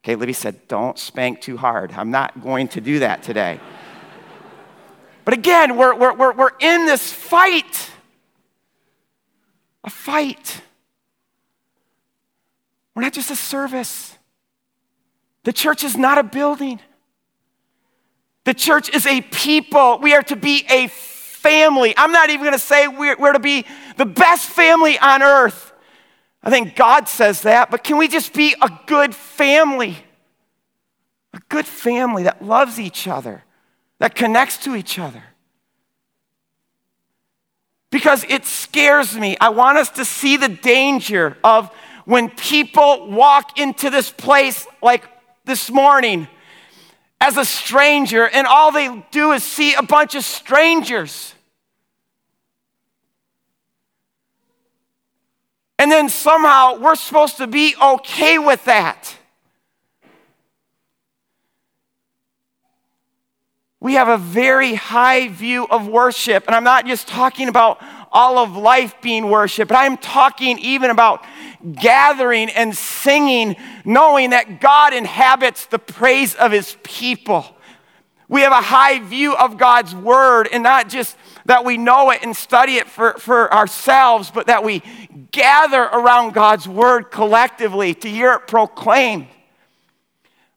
Okay, 0.04 0.16
Libby 0.16 0.34
said, 0.34 0.68
don't 0.68 0.98
spank 0.98 1.42
too 1.42 1.58
hard. 1.58 1.92
I'm 1.94 2.12
not 2.12 2.42
going 2.42 2.68
to 2.70 2.82
do 2.82 3.00
that 3.00 3.24
today. 3.24 3.60
but 5.26 5.34
again, 5.34 5.76
we're, 5.76 5.96
we're, 5.96 6.14
we're, 6.14 6.34
we're 6.34 6.58
in 6.60 6.86
this 6.86 7.12
fight. 7.12 7.92
A 9.84 9.90
fight. 9.90 10.62
We're 13.00 13.04
not 13.04 13.14
just 13.14 13.32
a 13.32 13.36
service. 13.38 14.18
The 15.46 15.54
church 15.54 15.86
is 15.86 15.96
not 15.96 16.18
a 16.18 16.24
building. 16.24 16.82
The 18.44 18.54
church 18.54 18.94
is 18.94 19.08
a 19.08 19.22
people. 19.22 20.00
We 20.00 20.14
are 20.16 20.24
to 20.24 20.36
be 20.36 20.66
a 20.70 20.88
family. 20.88 21.94
I'm 21.96 22.12
not 22.12 22.30
even 22.30 22.42
going 22.42 22.52
to 22.52 22.60
say 22.60 22.90
we're, 22.90 23.16
we're 23.18 23.32
to 23.32 23.40
be 23.40 23.64
the 23.96 24.06
best 24.06 24.50
family 24.50 25.00
on 25.00 25.24
earth. 25.24 25.72
I 26.44 26.50
think 26.50 26.76
God 26.76 27.08
says 27.08 27.44
that, 27.44 27.72
but 27.72 27.86
can 27.86 27.96
we 27.96 28.10
just 28.10 28.34
be 28.34 28.54
a 28.62 28.70
good 28.86 29.16
family? 29.16 29.96
A 31.34 31.40
good 31.48 31.66
family 31.66 32.24
that 32.24 32.44
loves 32.44 32.82
each 32.82 33.08
other, 33.08 33.46
that 34.00 34.14
connects 34.14 34.58
to 34.66 34.76
each 34.76 35.00
other. 35.00 35.24
Because 37.92 38.26
it 38.28 38.44
scares 38.44 39.16
me. 39.16 39.38
I 39.40 39.48
want 39.48 39.78
us 39.78 39.90
to 39.92 40.04
see 40.04 40.36
the 40.36 40.50
danger 40.50 41.38
of 41.46 41.74
when 42.10 42.28
people 42.28 43.08
walk 43.12 43.60
into 43.60 43.92
this 43.92 44.10
place 44.10 44.66
like 44.82 45.08
this 45.46 45.70
morning 45.70 46.28
as 47.22 47.38
a 47.38 47.46
stranger, 47.46 48.28
and 48.28 48.48
all 48.48 48.72
they 48.72 49.06
do 49.12 49.32
is 49.32 49.44
see 49.44 49.76
a 49.76 49.84
bunch 49.84 50.16
of 50.16 50.24
strangers. 50.24 51.36
And 55.78 55.92
then 55.92 56.10
somehow 56.10 56.80
we're 56.80 56.96
supposed 56.96 57.38
to 57.38 57.46
be 57.46 57.76
okay 57.80 58.40
with 58.40 58.66
that. 58.66 59.16
We 63.80 63.94
have 63.94 64.08
a 64.08 64.18
very 64.18 64.74
high 64.74 65.28
view 65.28 65.68
of 65.68 65.88
worship. 65.88 66.46
And 66.48 66.56
I'm 66.56 66.64
not 66.64 66.88
just 66.88 67.08
talking 67.08 67.50
about 67.50 67.80
all 68.12 68.40
of 68.40 68.58
life 68.58 68.96
being 69.00 69.30
worship, 69.30 69.68
but 69.68 69.78
I'm 69.78 69.96
talking 69.96 70.58
even 70.58 70.90
about 70.90 71.24
gathering 71.76 72.50
and 72.50 72.76
singing, 72.76 73.56
knowing 73.86 74.32
that 74.32 74.62
God 74.62 74.94
inhabits 74.94 75.66
the 75.66 75.80
praise 75.80 76.36
of 76.36 76.52
his 76.52 76.78
people. 76.84 77.46
We 78.28 78.42
have 78.42 78.52
a 78.52 78.62
high 78.62 79.00
view 79.00 79.36
of 79.36 79.58
God's 79.58 79.96
word, 79.96 80.48
and 80.52 80.62
not 80.62 80.88
just 80.88 81.18
that 81.46 81.66
we 81.66 81.78
know 81.78 82.12
it 82.12 82.22
and 82.22 82.36
study 82.36 82.76
it 82.76 82.88
for, 82.88 83.14
for 83.14 83.52
ourselves, 83.52 84.32
but 84.32 84.48
that 84.48 84.64
we 84.64 84.84
gather 85.32 85.82
around 85.82 86.34
God's 86.34 86.68
word 86.68 87.10
collectively 87.12 87.96
to 87.96 88.10
hear 88.10 88.34
it 88.34 88.48
proclaimed. 88.48 89.28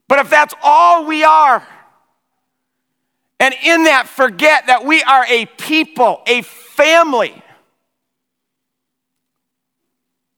But 0.07 0.19
if 0.19 0.29
that's 0.29 0.53
all 0.61 1.05
we 1.05 1.23
are, 1.23 1.67
and 3.39 3.55
in 3.63 3.85
that 3.85 4.07
forget 4.07 4.67
that 4.67 4.85
we 4.85 5.01
are 5.03 5.25
a 5.27 5.45
people, 5.57 6.21
a 6.27 6.43
family, 6.43 7.42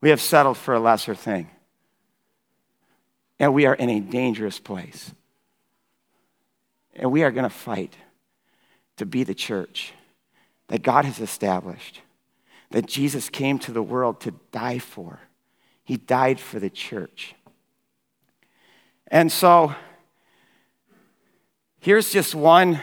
we 0.05 0.11
have 0.11 0.21
settled 0.21 0.55
for 0.55 0.75
a 0.75 0.79
lesser 0.79 1.15
thing. 1.15 1.49
And 3.39 3.55
we 3.55 3.65
are 3.65 3.73
in 3.73 3.89
a 3.89 3.99
dangerous 3.99 4.59
place. 4.59 5.11
And 6.95 7.11
we 7.11 7.23
are 7.23 7.31
going 7.31 7.41
to 7.43 7.49
fight 7.49 7.95
to 8.97 9.07
be 9.07 9.23
the 9.23 9.33
church 9.33 9.93
that 10.67 10.83
God 10.83 11.05
has 11.05 11.19
established, 11.19 12.01
that 12.69 12.85
Jesus 12.85 13.31
came 13.31 13.57
to 13.57 13.71
the 13.71 13.81
world 13.81 14.21
to 14.21 14.35
die 14.51 14.77
for. 14.77 15.21
He 15.83 15.97
died 15.97 16.39
for 16.39 16.59
the 16.59 16.69
church. 16.69 17.33
And 19.07 19.31
so, 19.31 19.73
here's 21.79 22.11
just 22.11 22.35
one 22.35 22.79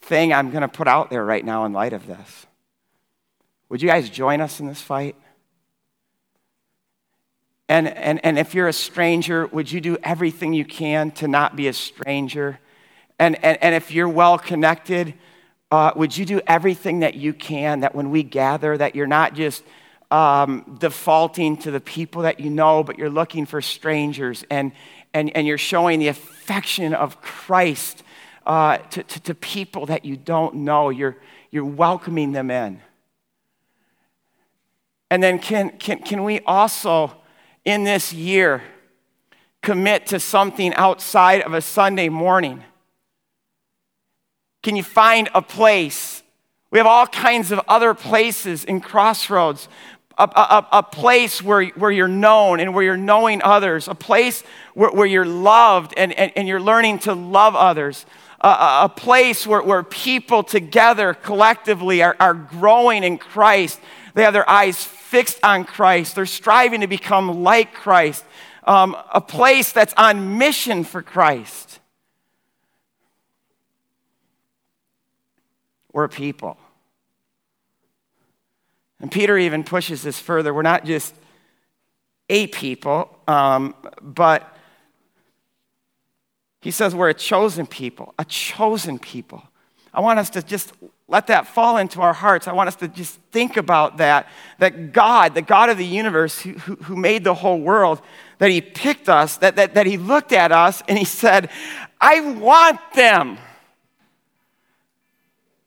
thing 0.00 0.32
I'm 0.32 0.52
going 0.52 0.62
to 0.62 0.68
put 0.68 0.88
out 0.88 1.10
there 1.10 1.22
right 1.22 1.44
now 1.44 1.66
in 1.66 1.74
light 1.74 1.92
of 1.92 2.06
this. 2.06 2.46
Would 3.68 3.82
you 3.82 3.90
guys 3.90 4.08
join 4.08 4.40
us 4.40 4.58
in 4.58 4.66
this 4.66 4.80
fight? 4.80 5.16
And, 7.70 7.86
and, 7.86 8.18
and 8.24 8.36
if 8.36 8.52
you're 8.52 8.66
a 8.66 8.72
stranger, 8.72 9.46
would 9.46 9.70
you 9.70 9.80
do 9.80 9.96
everything 10.02 10.52
you 10.52 10.64
can 10.64 11.12
to 11.12 11.28
not 11.28 11.54
be 11.54 11.68
a 11.68 11.72
stranger? 11.72 12.58
And, 13.16 13.36
and, 13.44 13.62
and 13.62 13.76
if 13.76 13.92
you're 13.92 14.08
well 14.08 14.38
connected, 14.38 15.14
uh, 15.70 15.92
would 15.94 16.16
you 16.16 16.24
do 16.24 16.40
everything 16.48 16.98
that 16.98 17.14
you 17.14 17.32
can 17.32 17.80
that 17.80 17.94
when 17.94 18.10
we 18.10 18.24
gather, 18.24 18.76
that 18.76 18.96
you're 18.96 19.06
not 19.06 19.34
just 19.34 19.62
um, 20.10 20.78
defaulting 20.80 21.58
to 21.58 21.70
the 21.70 21.78
people 21.78 22.22
that 22.22 22.40
you 22.40 22.50
know, 22.50 22.82
but 22.82 22.98
you're 22.98 23.08
looking 23.08 23.46
for 23.46 23.62
strangers 23.62 24.44
and, 24.50 24.72
and, 25.14 25.30
and 25.36 25.46
you're 25.46 25.56
showing 25.56 26.00
the 26.00 26.08
affection 26.08 26.92
of 26.92 27.22
Christ 27.22 28.02
uh, 28.46 28.78
to, 28.78 29.04
to, 29.04 29.20
to 29.20 29.34
people 29.36 29.86
that 29.86 30.04
you 30.04 30.16
don't 30.16 30.56
know. 30.56 30.88
You're, 30.88 31.16
you're 31.52 31.64
welcoming 31.64 32.32
them 32.32 32.50
in. 32.50 32.80
And 35.08 35.22
then, 35.22 35.38
can, 35.38 35.70
can, 35.78 36.00
can 36.00 36.24
we 36.24 36.40
also, 36.40 37.19
in 37.64 37.84
this 37.84 38.12
year, 38.12 38.62
commit 39.62 40.06
to 40.06 40.20
something 40.20 40.74
outside 40.74 41.42
of 41.42 41.54
a 41.54 41.60
Sunday 41.60 42.08
morning? 42.08 42.64
Can 44.62 44.76
you 44.76 44.82
find 44.82 45.28
a 45.34 45.42
place? 45.42 46.22
We 46.70 46.78
have 46.78 46.86
all 46.86 47.06
kinds 47.06 47.50
of 47.50 47.60
other 47.66 47.94
places 47.94 48.64
in 48.64 48.80
Crossroads. 48.80 49.68
A, 50.18 50.24
a, 50.24 50.68
a, 50.72 50.82
place 50.82 51.42
where, 51.42 51.64
where 51.68 51.90
you're 51.90 52.06
known 52.06 52.60
and 52.60 52.74
where 52.74 52.84
you're 52.84 52.94
knowing 52.94 53.40
others, 53.40 53.88
a 53.88 53.94
place 53.94 54.42
where, 54.74 54.90
where 54.90 55.06
you're 55.06 55.24
loved 55.24 55.94
and, 55.96 56.12
and, 56.12 56.30
and 56.36 56.46
you're 56.46 56.60
learning 56.60 56.98
to 57.00 57.14
love 57.14 57.56
others, 57.56 58.04
a, 58.42 58.48
a 58.82 58.92
place 58.94 59.46
where, 59.46 59.62
where 59.62 59.82
people 59.82 60.42
together 60.42 61.14
collectively 61.14 62.02
are, 62.02 62.16
are 62.20 62.34
growing 62.34 63.02
in 63.02 63.16
Christ. 63.16 63.80
They 64.14 64.22
have 64.22 64.32
their 64.32 64.48
eyes 64.48 64.82
fixed 64.82 65.38
on 65.42 65.64
Christ, 65.64 66.14
they're 66.14 66.26
striving 66.26 66.80
to 66.80 66.86
become 66.86 67.42
like 67.42 67.74
Christ, 67.74 68.24
um, 68.64 68.96
a 69.12 69.20
place 69.20 69.72
that's 69.72 69.94
on 69.96 70.38
mission 70.38 70.84
for 70.84 71.02
Christ. 71.02 71.80
We're 75.92 76.08
people. 76.08 76.56
And 79.00 79.10
Peter 79.10 79.36
even 79.38 79.64
pushes 79.64 80.02
this 80.02 80.18
further. 80.18 80.52
We're 80.52 80.62
not 80.62 80.84
just 80.84 81.14
a 82.28 82.46
people, 82.48 83.18
um, 83.26 83.74
but 84.00 84.56
he 86.60 86.70
says 86.70 86.94
we're 86.94 87.08
a 87.08 87.14
chosen 87.14 87.66
people, 87.66 88.14
a 88.18 88.24
chosen 88.24 88.98
people. 88.98 89.42
I 89.92 90.00
want 90.00 90.18
us 90.18 90.30
to 90.30 90.42
just 90.42 90.72
let 91.10 91.26
that 91.26 91.48
fall 91.48 91.76
into 91.76 92.00
our 92.00 92.12
hearts. 92.12 92.46
I 92.46 92.52
want 92.52 92.68
us 92.68 92.76
to 92.76 92.88
just 92.88 93.18
think 93.32 93.56
about 93.56 93.96
that. 93.96 94.28
That 94.58 94.92
God, 94.92 95.34
the 95.34 95.42
God 95.42 95.68
of 95.68 95.76
the 95.76 95.84
universe 95.84 96.38
who, 96.38 96.52
who, 96.52 96.94
made 96.94 97.24
the 97.24 97.34
whole 97.34 97.60
world, 97.60 98.00
that 98.38 98.48
He 98.48 98.60
picked 98.60 99.08
us, 99.08 99.36
that, 99.38 99.56
that, 99.56 99.74
that 99.74 99.86
He 99.86 99.96
looked 99.96 100.32
at 100.32 100.52
us 100.52 100.82
and 100.86 100.96
He 100.96 101.04
said, 101.04 101.50
I 102.00 102.20
want 102.20 102.78
them. 102.94 103.38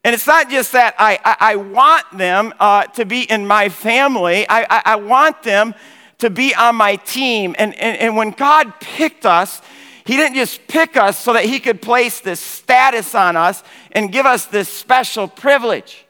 And 0.05 0.13
it's 0.13 0.27
not 0.27 0.49
just 0.49 0.71
that 0.71 0.95
I, 0.97 1.19
I, 1.25 1.35
I 1.39 1.55
want 1.57 2.17
them 2.17 2.53
uh, 2.59 2.83
to 2.87 3.05
be 3.05 3.23
in 3.23 3.45
my 3.45 3.67
family, 3.67 4.47
I, 4.47 4.63
I, 4.69 4.81
I, 4.85 4.95
want 4.95 5.43
them 5.43 5.75
to 6.19 6.29
be 6.29 6.55
on 6.55 6.75
my 6.75 6.95
team. 6.97 7.53
And, 7.57 7.77
and, 7.79 7.97
and 7.97 8.15
when 8.15 8.31
God 8.31 8.79
picked 8.79 9.25
us, 9.25 9.61
He 10.05 10.17
didn't 10.17 10.35
just 10.35 10.67
pick 10.67 10.97
us 10.97 11.17
so 11.17 11.33
that 11.33 11.45
He 11.45 11.59
could 11.59 11.81
place 11.81 12.19
this 12.19 12.39
status 12.39 13.15
on 13.15 13.37
us 13.37 13.63
and 13.91 14.11
give 14.11 14.25
us 14.25 14.45
this 14.45 14.69
special 14.69 15.27
privilege. 15.27 16.05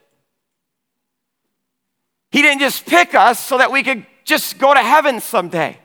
He 2.32 2.42
didn't 2.42 2.62
just 2.62 2.86
pick 2.86 3.14
us 3.14 3.40
so 3.40 3.60
that 3.60 3.72
we 3.72 3.84
could 3.84 4.06
just 4.24 4.58
go 4.58 4.74
to 4.74 4.80
heaven 4.80 5.20
someday. 5.20 5.78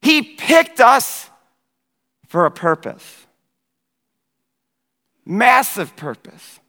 He 0.00 0.22
picked 0.22 0.80
us 0.80 1.28
for 2.28 2.46
a 2.46 2.50
purpose 2.50 3.24
massive 5.24 5.96
purpose. 5.96 6.60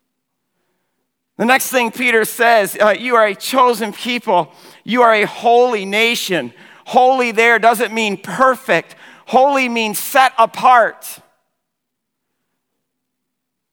The 1.38 1.46
next 1.46 1.70
thing 1.70 1.92
Peter 1.92 2.24
says, 2.24 2.78
uh, 2.80 2.96
you 2.98 3.16
are 3.16 3.28
a 3.28 3.36
chosen 3.36 3.92
people, 3.92 4.54
you 4.84 5.02
are 5.02 5.14
a 5.14 5.26
holy 5.26 5.86
nation. 5.86 6.54
Holy 6.86 7.32
there 7.32 7.58
doesn't 7.60 7.94
mean 7.94 8.16
perfect, 8.16 8.96
holy 9.26 9.70
means 9.70 10.00
set 10.00 10.34
apart, 10.38 11.20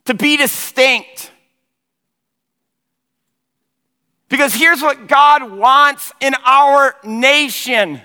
to 0.04 0.14
be 0.14 0.36
distinct. 0.36 1.30
Because 4.28 4.54
here's 4.54 4.80
what 4.80 5.06
God 5.06 5.50
wants 5.52 6.12
in 6.20 6.34
our 6.44 6.96
nation 7.04 8.00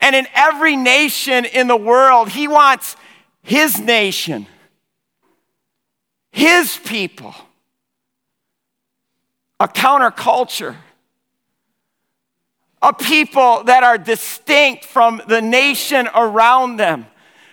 and 0.00 0.14
in 0.14 0.26
every 0.34 0.76
nation 0.76 1.44
in 1.46 1.66
the 1.66 1.76
world. 1.76 2.28
He 2.28 2.46
wants 2.46 2.94
His 3.42 3.80
nation 3.80 4.46
his 6.38 6.76
people, 6.76 7.34
a 9.58 9.66
counterculture, 9.66 10.76
a 12.82 12.92
people 12.92 13.64
that 13.64 13.82
are 13.82 13.98
distinct 13.98 14.84
from 14.84 15.20
the 15.26 15.42
nation 15.42 16.08
around 16.14 16.76
them, 16.76 17.06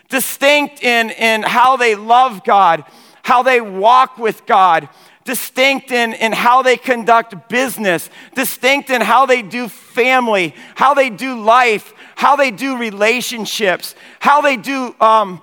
distinct 0.09 0.83
in, 0.83 1.09
in 1.11 1.43
how 1.43 1.77
they 1.77 1.95
love 1.95 2.43
God, 2.43 2.83
how 3.23 3.43
they 3.43 3.59
walk 3.59 4.17
with 4.17 4.45
God, 4.45 4.87
distinct 5.23 5.91
in, 5.91 6.13
in 6.13 6.31
how 6.31 6.61
they 6.61 6.77
conduct 6.77 7.49
business, 7.49 8.09
distinct 8.35 8.89
in 8.89 9.01
how 9.01 9.25
they 9.25 9.41
do 9.41 9.67
family, 9.67 10.53
how 10.75 10.93
they 10.93 11.09
do 11.09 11.41
life, 11.41 11.93
how 12.15 12.35
they 12.35 12.51
do 12.51 12.77
relationships, 12.77 13.95
how 14.19 14.41
they 14.41 14.57
do 14.57 14.95
um, 14.99 15.41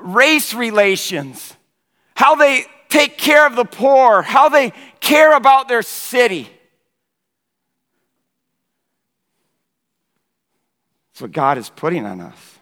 race 0.00 0.54
relations 0.54 1.54
how 2.14 2.34
they 2.36 2.64
take 2.88 3.18
care 3.18 3.46
of 3.46 3.56
the 3.56 3.64
poor, 3.64 4.22
how 4.22 4.48
they 4.48 4.72
care 5.00 5.36
about 5.36 5.68
their 5.68 5.82
city. 5.82 6.48
That's 11.14 11.22
what 11.22 11.32
God 11.32 11.58
is 11.58 11.70
putting 11.70 12.04
on 12.06 12.20
us. 12.20 12.58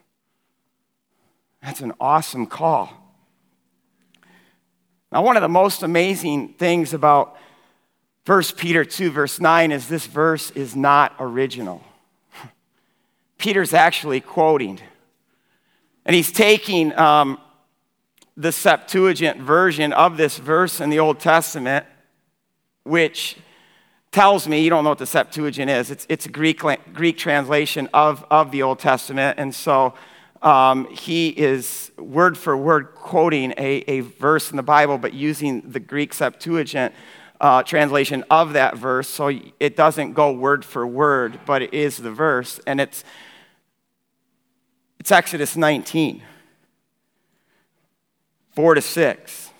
That's 1.62 1.80
an 1.80 1.94
awesome 1.99 2.44
call. 2.44 2.92
Now, 5.10 5.23
one 5.23 5.38
of 5.38 5.43
the 5.43 5.49
most 5.49 5.82
amazing 5.82 6.50
things 6.58 6.93
about 6.93 7.38
1 8.26 8.43
Peter 8.58 8.84
2, 8.84 9.10
verse 9.10 9.41
9, 9.41 9.73
is 9.73 9.88
this 9.88 10.06
verse 10.06 10.50
is 10.50 10.76
not 10.76 11.15
original. 11.19 11.82
Peter's 13.38 13.73
actually 13.73 14.21
quoting, 14.21 14.78
and 16.04 16.15
he's 16.15 16.30
taking 16.30 16.95
um, 16.99 17.38
the 18.36 18.52
Septuagint 18.52 19.41
version 19.41 19.95
of 19.95 20.19
this 20.19 20.36
verse 20.36 20.78
in 20.78 20.91
the 20.91 20.99
Old 20.99 21.21
Testament, 21.21 21.86
which 22.82 23.36
tells 24.13 24.47
me, 24.47 24.63
you 24.63 24.69
don't 24.69 24.85
know 24.85 24.91
what 24.91 24.99
the 24.99 25.07
Septuagint 25.07 25.71
is, 25.71 25.91
it's, 25.91 26.07
it's 26.09 26.27
a 26.27 26.29
Greek, 26.29 26.63
Greek 26.93 27.17
translation 27.19 27.89
of, 27.95 28.25
of 28.31 28.51
the 28.51 28.63
Old 28.63 28.79
Testament. 28.79 29.39
And 29.39 29.55
so 29.55 29.95
um, 30.43 30.87
he 30.89 31.31
is 31.31 31.91
word 31.97 32.37
for 32.37 32.57
word 32.57 32.95
quoting 32.95 33.53
a, 33.57 33.85
a 33.89 34.01
verse 34.01 34.51
in 34.51 34.57
the 34.57 34.63
Bible, 34.63 34.99
but 34.99 35.15
using 35.15 35.63
the 35.63 35.81
Greek 35.81 36.13
Septuagint 36.13 36.95
uh, 37.41 37.63
translation 37.63 38.23
of 38.31 38.53
that 38.53 38.77
verse. 38.77 39.09
So 39.09 39.33
it 39.59 39.77
doesn't 39.77 40.13
go 40.13 40.31
word 40.31 40.65
for 40.65 40.87
word, 40.87 41.41
but 41.47 41.63
it 41.63 41.73
is 41.73 41.97
the 41.97 42.13
verse. 42.13 42.61
And 42.67 42.81
it's, 42.81 43.05
it's 45.01 45.11
Exodus 45.11 45.57
19. 45.57 46.23
4 48.55 48.75
to 48.75 48.83
6. 48.83 49.51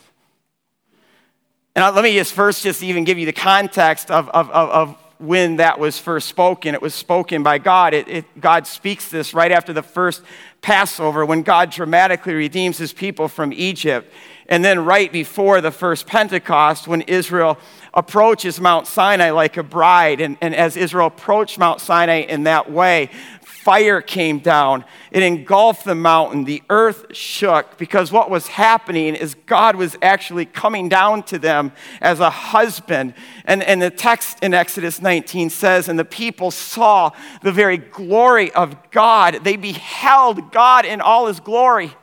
And 1.75 1.95
let 1.95 2.05
me 2.05 2.13
just 2.15 2.35
first 2.35 2.63
just 2.63 2.83
even 2.83 3.05
give 3.05 3.19
you 3.19 3.25
the 3.25 3.33
context 3.33 4.11
of, 4.11 4.29
of, 4.29 4.51
of, 4.51 4.69
of 4.71 4.97
when 5.19 5.57
that 5.57 5.79
was 5.79 5.99
first 5.99 6.29
spoken. 6.29 6.75
It 6.75 6.83
was 6.83 6.95
spoken 6.95 7.43
by 7.43 7.57
God. 7.57 7.95
It, 7.95 8.09
it, 8.09 8.41
God 8.41 8.67
speaks 8.67 9.09
this 9.09 9.33
right 9.33 9.51
after 9.51 9.73
the 9.73 9.83
first 9.83 10.23
Passover 10.61 11.25
when 11.25 11.43
God 11.43 11.71
dramatically 11.71 12.35
redeems 12.35 12.77
his 12.77 12.93
people 12.93 13.27
from 13.27 13.55
Egypt. 13.55 14.13
And 14.49 14.63
then 14.63 14.85
right 14.85 15.11
before 15.11 15.63
the 15.63 15.71
first 15.71 16.07
Pentecost 16.07 16.87
when 16.87 17.01
Israel 17.03 17.59
approaches 17.95 18.61
Mount 18.61 18.87
Sinai 18.87 19.31
like 19.31 19.57
a 19.57 19.63
bride. 19.63 20.21
And, 20.21 20.37
and 20.43 20.55
as 20.55 20.77
Israel 20.77 21.07
approached 21.07 21.59
Mount 21.59 21.81
Sinai 21.81 22.21
in 22.21 22.43
that 22.43 22.71
way, 22.71 23.09
fire 23.63 24.01
came 24.01 24.41
down. 24.41 24.85
It 25.13 25.23
engulfed 25.23 25.85
the 25.85 25.95
mountain. 25.95 26.45
The 26.45 26.63
earth 26.69 27.15
shook 27.15 27.79
because 27.79 28.11
what 28.11 28.29
was 28.29 28.49
happening 28.49 29.15
is 29.15 29.35
God 29.47 29.77
was 29.77 29.97
actually 30.03 30.47
coming 30.47 30.89
down 30.89 31.23
to 31.25 31.39
them 31.39 31.71
as 32.01 32.19
a 32.19 32.29
husband. 32.29 33.15
And, 33.45 33.63
and 33.63 33.81
the 33.81 33.91
text 33.91 34.39
in 34.43 34.53
Exodus 34.53 35.01
19 35.01 35.49
says, 35.51 35.89
And 35.89 35.97
the 35.97 36.05
people 36.05 36.51
saw 36.51 37.13
the 37.43 37.53
very 37.53 37.77
glory 37.77 38.53
of 38.53 38.91
God. 38.91 39.45
They 39.45 39.57
beheld 39.57 40.51
God 40.51 40.85
in 40.85 41.01
all 41.01 41.27
his 41.27 41.39
glory. 41.39 41.95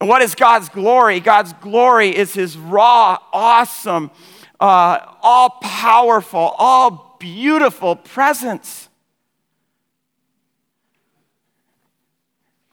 And 0.00 0.08
what 0.08 0.20
is 0.20 0.34
God's 0.34 0.68
glory? 0.68 1.20
God's 1.20 1.52
glory 1.54 2.14
is 2.14 2.34
his 2.34 2.58
raw, 2.58 3.18
awesome, 3.32 4.10
uh, 4.58 4.98
all 5.22 5.50
powerful, 5.62 6.54
all 6.58 7.16
beautiful 7.20 7.94
presence. 7.94 8.88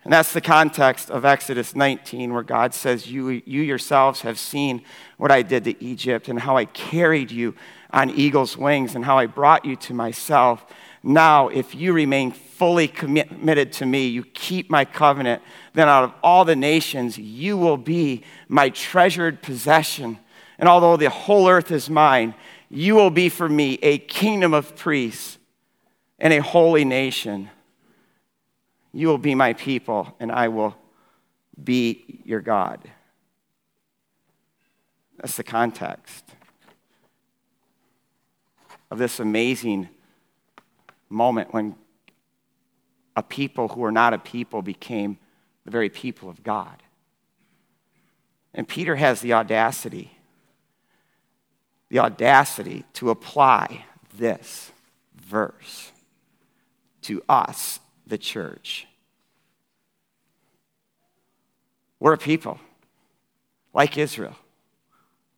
And 0.03 0.11
that's 0.11 0.33
the 0.33 0.41
context 0.41 1.11
of 1.11 1.25
Exodus 1.25 1.75
19, 1.75 2.33
where 2.33 2.41
God 2.41 2.73
says, 2.73 3.11
you, 3.11 3.29
you 3.29 3.61
yourselves 3.61 4.21
have 4.21 4.39
seen 4.39 4.81
what 5.17 5.29
I 5.29 5.43
did 5.43 5.63
to 5.65 5.83
Egypt 5.83 6.27
and 6.27 6.39
how 6.39 6.57
I 6.57 6.65
carried 6.65 7.29
you 7.29 7.55
on 7.91 8.09
eagle's 8.09 8.57
wings 8.57 8.95
and 8.95 9.05
how 9.05 9.17
I 9.19 9.27
brought 9.27 9.63
you 9.63 9.75
to 9.75 9.93
myself. 9.93 10.65
Now, 11.03 11.49
if 11.49 11.75
you 11.75 11.93
remain 11.93 12.31
fully 12.31 12.87
committed 12.87 13.73
to 13.73 13.85
me, 13.85 14.07
you 14.07 14.23
keep 14.23 14.71
my 14.71 14.85
covenant, 14.85 15.43
then 15.73 15.87
out 15.87 16.03
of 16.05 16.13
all 16.23 16.45
the 16.45 16.55
nations, 16.55 17.17
you 17.17 17.55
will 17.57 17.77
be 17.77 18.23
my 18.47 18.69
treasured 18.69 19.43
possession. 19.43 20.17
And 20.57 20.67
although 20.67 20.97
the 20.97 21.09
whole 21.09 21.47
earth 21.47 21.71
is 21.71 21.89
mine, 21.89 22.33
you 22.69 22.95
will 22.95 23.09
be 23.11 23.29
for 23.29 23.49
me 23.49 23.77
a 23.83 23.99
kingdom 23.99 24.53
of 24.53 24.75
priests 24.75 25.37
and 26.17 26.33
a 26.33 26.41
holy 26.41 26.85
nation. 26.85 27.49
You 28.93 29.07
will 29.07 29.17
be 29.17 29.35
my 29.35 29.53
people, 29.53 30.15
and 30.19 30.31
I 30.31 30.49
will 30.49 30.75
be 31.61 32.21
your 32.25 32.41
God. 32.41 32.79
That's 35.17 35.37
the 35.37 35.43
context 35.43 36.25
of 38.89 38.97
this 38.97 39.19
amazing 39.19 39.87
moment 41.09 41.53
when 41.53 41.75
a 43.15 43.23
people 43.23 43.69
who 43.69 43.81
were 43.81 43.91
not 43.91 44.13
a 44.13 44.17
people 44.17 44.61
became 44.61 45.17
the 45.63 45.71
very 45.71 45.89
people 45.89 46.29
of 46.29 46.43
God. 46.43 46.81
And 48.53 48.67
Peter 48.67 48.95
has 48.95 49.21
the 49.21 49.33
audacity, 49.33 50.11
the 51.89 51.99
audacity 51.99 52.83
to 52.93 53.09
apply 53.09 53.85
this 54.17 54.71
verse 55.15 55.91
to 57.03 57.23
us 57.29 57.79
the 58.11 58.17
church. 58.17 58.87
We're 61.97 62.13
a 62.13 62.17
people 62.17 62.59
like 63.73 63.97
Israel 63.97 64.35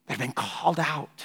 that 0.08 0.14
have 0.14 0.20
been 0.20 0.34
called 0.34 0.80
out. 0.80 1.24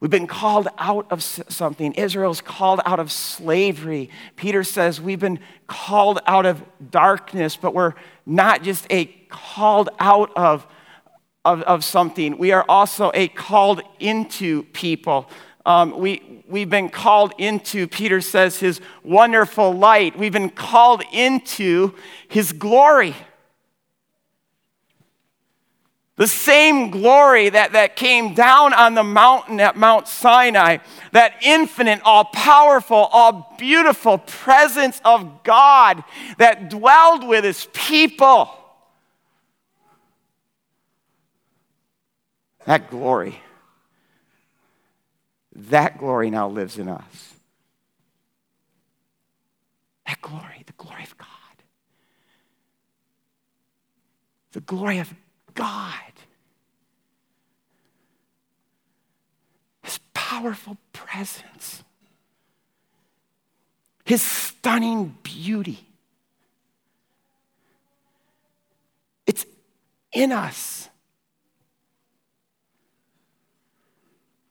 We've 0.00 0.10
been 0.10 0.26
called 0.26 0.68
out 0.78 1.06
of 1.10 1.22
something. 1.22 1.92
Israel's 1.92 2.40
called 2.40 2.80
out 2.86 2.98
of 2.98 3.12
slavery. 3.12 4.08
Peter 4.36 4.64
says 4.64 5.02
we've 5.02 5.20
been 5.20 5.38
called 5.66 6.20
out 6.26 6.46
of 6.46 6.62
darkness, 6.90 7.56
but 7.56 7.74
we're 7.74 7.92
not 8.24 8.62
just 8.62 8.86
a 8.90 9.04
called 9.28 9.90
out 9.98 10.34
of, 10.34 10.66
of, 11.44 11.60
of 11.62 11.84
something. 11.84 12.38
We 12.38 12.52
are 12.52 12.64
also 12.70 13.10
a 13.12 13.28
called 13.28 13.82
into 14.00 14.62
people. 14.62 15.28
Um, 15.68 15.98
we, 15.98 16.42
we've 16.48 16.70
been 16.70 16.88
called 16.88 17.34
into, 17.36 17.86
Peter 17.86 18.22
says, 18.22 18.58
his 18.58 18.80
wonderful 19.02 19.76
light. 19.76 20.18
We've 20.18 20.32
been 20.32 20.48
called 20.48 21.02
into 21.12 21.94
his 22.26 22.52
glory. 22.52 23.14
The 26.16 26.26
same 26.26 26.90
glory 26.90 27.50
that, 27.50 27.72
that 27.72 27.96
came 27.96 28.32
down 28.32 28.72
on 28.72 28.94
the 28.94 29.04
mountain 29.04 29.60
at 29.60 29.76
Mount 29.76 30.08
Sinai, 30.08 30.78
that 31.12 31.34
infinite, 31.42 32.00
all 32.02 32.24
powerful, 32.24 32.96
all 32.96 33.54
beautiful 33.58 34.16
presence 34.16 35.02
of 35.04 35.42
God 35.42 36.02
that 36.38 36.70
dwelled 36.70 37.28
with 37.28 37.44
his 37.44 37.68
people. 37.74 38.48
That 42.64 42.88
glory, 42.88 43.42
that 45.58 45.98
glory 45.98 46.30
now 46.30 46.48
lives 46.48 46.78
in 46.78 46.88
us. 46.88 47.34
That 50.06 50.20
glory, 50.22 50.62
the 50.64 50.72
glory 50.74 51.02
of 51.02 51.18
God. 51.18 51.28
The 54.52 54.60
glory 54.60 54.98
of 54.98 55.12
God. 55.54 55.94
His 59.82 59.98
powerful 60.14 60.76
presence, 60.92 61.82
His 64.04 64.22
stunning 64.22 65.18
beauty. 65.22 65.86
It's 69.26 69.44
in 70.12 70.32
us. 70.32 70.88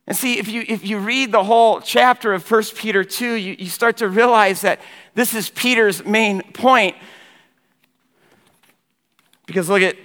And 0.07 0.15
see, 0.15 0.39
if 0.39 0.47
you, 0.47 0.63
if 0.67 0.85
you 0.85 0.99
read 0.99 1.33
the 1.33 1.43
whole 1.43 1.81
chapter 1.81 2.33
of 2.33 2.49
1 2.49 2.63
Peter 2.75 3.03
2, 3.03 3.33
you, 3.33 3.55
you 3.59 3.69
start 3.69 3.97
to 3.97 4.07
realize 4.07 4.61
that 4.61 4.79
this 5.15 5.33
is 5.35 5.49
Peter's 5.49 6.05
main 6.05 6.41
point. 6.53 6.95
Because 9.45 9.67
look 9.67 9.81
at 9.81 9.97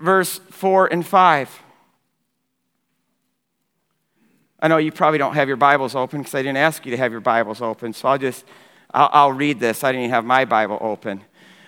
verse 0.00 0.38
4 0.50 0.88
and 0.88 1.06
5. 1.06 1.62
I 4.58 4.68
know 4.68 4.78
you 4.78 4.90
probably 4.90 5.18
don't 5.18 5.34
have 5.34 5.46
your 5.46 5.56
Bibles 5.56 5.94
open 5.94 6.20
because 6.20 6.34
I 6.34 6.42
didn't 6.42 6.56
ask 6.56 6.84
you 6.84 6.90
to 6.90 6.96
have 6.96 7.12
your 7.12 7.20
Bibles 7.20 7.60
open, 7.62 7.92
so 7.92 8.08
I'll 8.08 8.18
just, 8.18 8.44
I'll, 8.92 9.10
I'll 9.12 9.32
read 9.32 9.60
this. 9.60 9.84
I 9.84 9.92
didn't 9.92 10.04
even 10.04 10.14
have 10.14 10.24
my 10.24 10.46
Bible 10.46 10.78
open. 10.80 11.22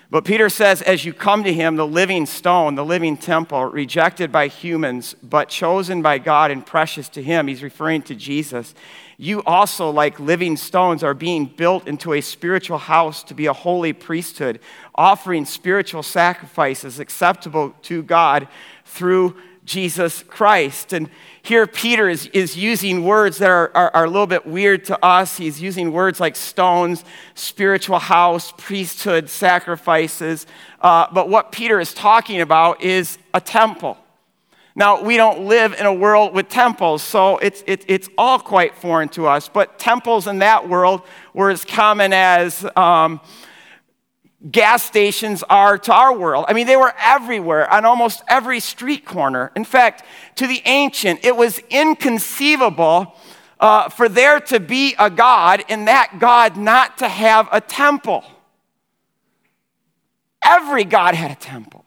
But 0.09 0.23
Peter 0.23 0.47
says, 0.47 0.81
as 0.81 1.03
you 1.03 1.11
come 1.11 1.43
to 1.43 1.51
him, 1.51 1.75
the 1.75 1.85
living 1.85 2.25
stone, 2.25 2.75
the 2.75 2.85
living 2.85 3.17
temple, 3.17 3.65
rejected 3.65 4.31
by 4.31 4.47
humans, 4.47 5.15
but 5.21 5.49
chosen 5.49 6.01
by 6.01 6.17
God 6.17 6.49
and 6.49 6.65
precious 6.65 7.09
to 7.09 7.21
him, 7.21 7.47
he's 7.47 7.61
referring 7.61 8.03
to 8.03 8.15
Jesus. 8.15 8.73
You 9.17 9.43
also, 9.43 9.89
like 9.89 10.17
living 10.17 10.55
stones, 10.55 11.03
are 11.03 11.13
being 11.13 11.45
built 11.45 11.89
into 11.89 12.13
a 12.13 12.21
spiritual 12.21 12.77
house 12.77 13.21
to 13.23 13.33
be 13.33 13.47
a 13.47 13.53
holy 13.53 13.91
priesthood, 13.91 14.61
offering 14.95 15.43
spiritual 15.43 16.03
sacrifices 16.03 16.99
acceptable 16.99 17.75
to 17.83 18.01
God 18.01 18.47
through 18.85 19.35
Jesus 19.67 20.23
Christ. 20.23 20.93
And 20.93 21.09
here 21.43 21.67
Peter 21.67 22.09
is, 22.09 22.27
is 22.27 22.57
using 22.57 23.03
words 23.03 23.37
that 23.37 23.49
are, 23.49 23.69
are, 23.75 23.91
are, 23.93 24.05
a 24.05 24.09
little 24.09 24.25
bit 24.25 24.47
weird 24.47 24.85
to 24.85 25.05
us. 25.05 25.37
He's 25.37 25.61
using 25.61 25.91
words 25.91 26.19
like 26.19 26.37
stones, 26.37 27.03
spiritual 27.35 27.99
house, 27.99 28.53
priesthood, 28.57 29.29
sacrifices. 29.29 30.47
Uh, 30.81 31.07
but 31.13 31.29
what 31.29 31.51
Peter 31.51 31.79
is 31.81 31.93
talking 31.93 32.39
about 32.41 32.81
is 32.81 33.19
a 33.33 33.41
temple. 33.41 33.97
Now, 34.73 35.03
we 35.03 35.17
don't 35.17 35.47
live 35.47 35.73
in 35.73 35.85
a 35.85 35.93
world 35.93 36.33
with 36.33 36.49
temples, 36.49 37.03
so 37.03 37.37
it's, 37.37 37.63
it, 37.67 37.83
it's 37.87 38.07
all 38.17 38.39
quite 38.39 38.73
foreign 38.73 39.09
to 39.09 39.27
us. 39.27 39.49
But 39.49 39.79
temples 39.79 40.27
in 40.27 40.39
that 40.39 40.69
world 40.69 41.01
were 41.33 41.49
as 41.49 41.65
common 41.65 42.13
as. 42.13 42.65
Um, 42.75 43.19
gas 44.51 44.83
stations 44.83 45.43
are 45.49 45.77
to 45.79 45.93
our 45.93 46.15
world. 46.15 46.45
I 46.47 46.53
mean, 46.53 46.67
they 46.67 46.75
were 46.75 46.93
everywhere 46.99 47.71
on 47.71 47.85
almost 47.85 48.21
every 48.27 48.59
street 48.59 49.03
corner. 49.05 49.51
In 49.55 49.65
fact, 49.65 50.03
to 50.35 50.47
the 50.47 50.61
ancient, 50.65 51.25
it 51.25 51.35
was 51.35 51.59
inconceivable 51.69 53.15
uh, 53.59 53.89
for 53.89 54.07
there 54.07 54.39
to 54.39 54.59
be 54.59 54.95
a 54.99 55.09
God 55.09 55.63
and 55.69 55.87
that 55.87 56.19
God 56.19 56.55
not 56.55 56.99
to 56.99 57.07
have 57.07 57.49
a 57.51 57.59
temple. 57.59 58.23
Every 60.43 60.83
God 60.83 61.15
had 61.15 61.31
a 61.31 61.35
temple. 61.35 61.83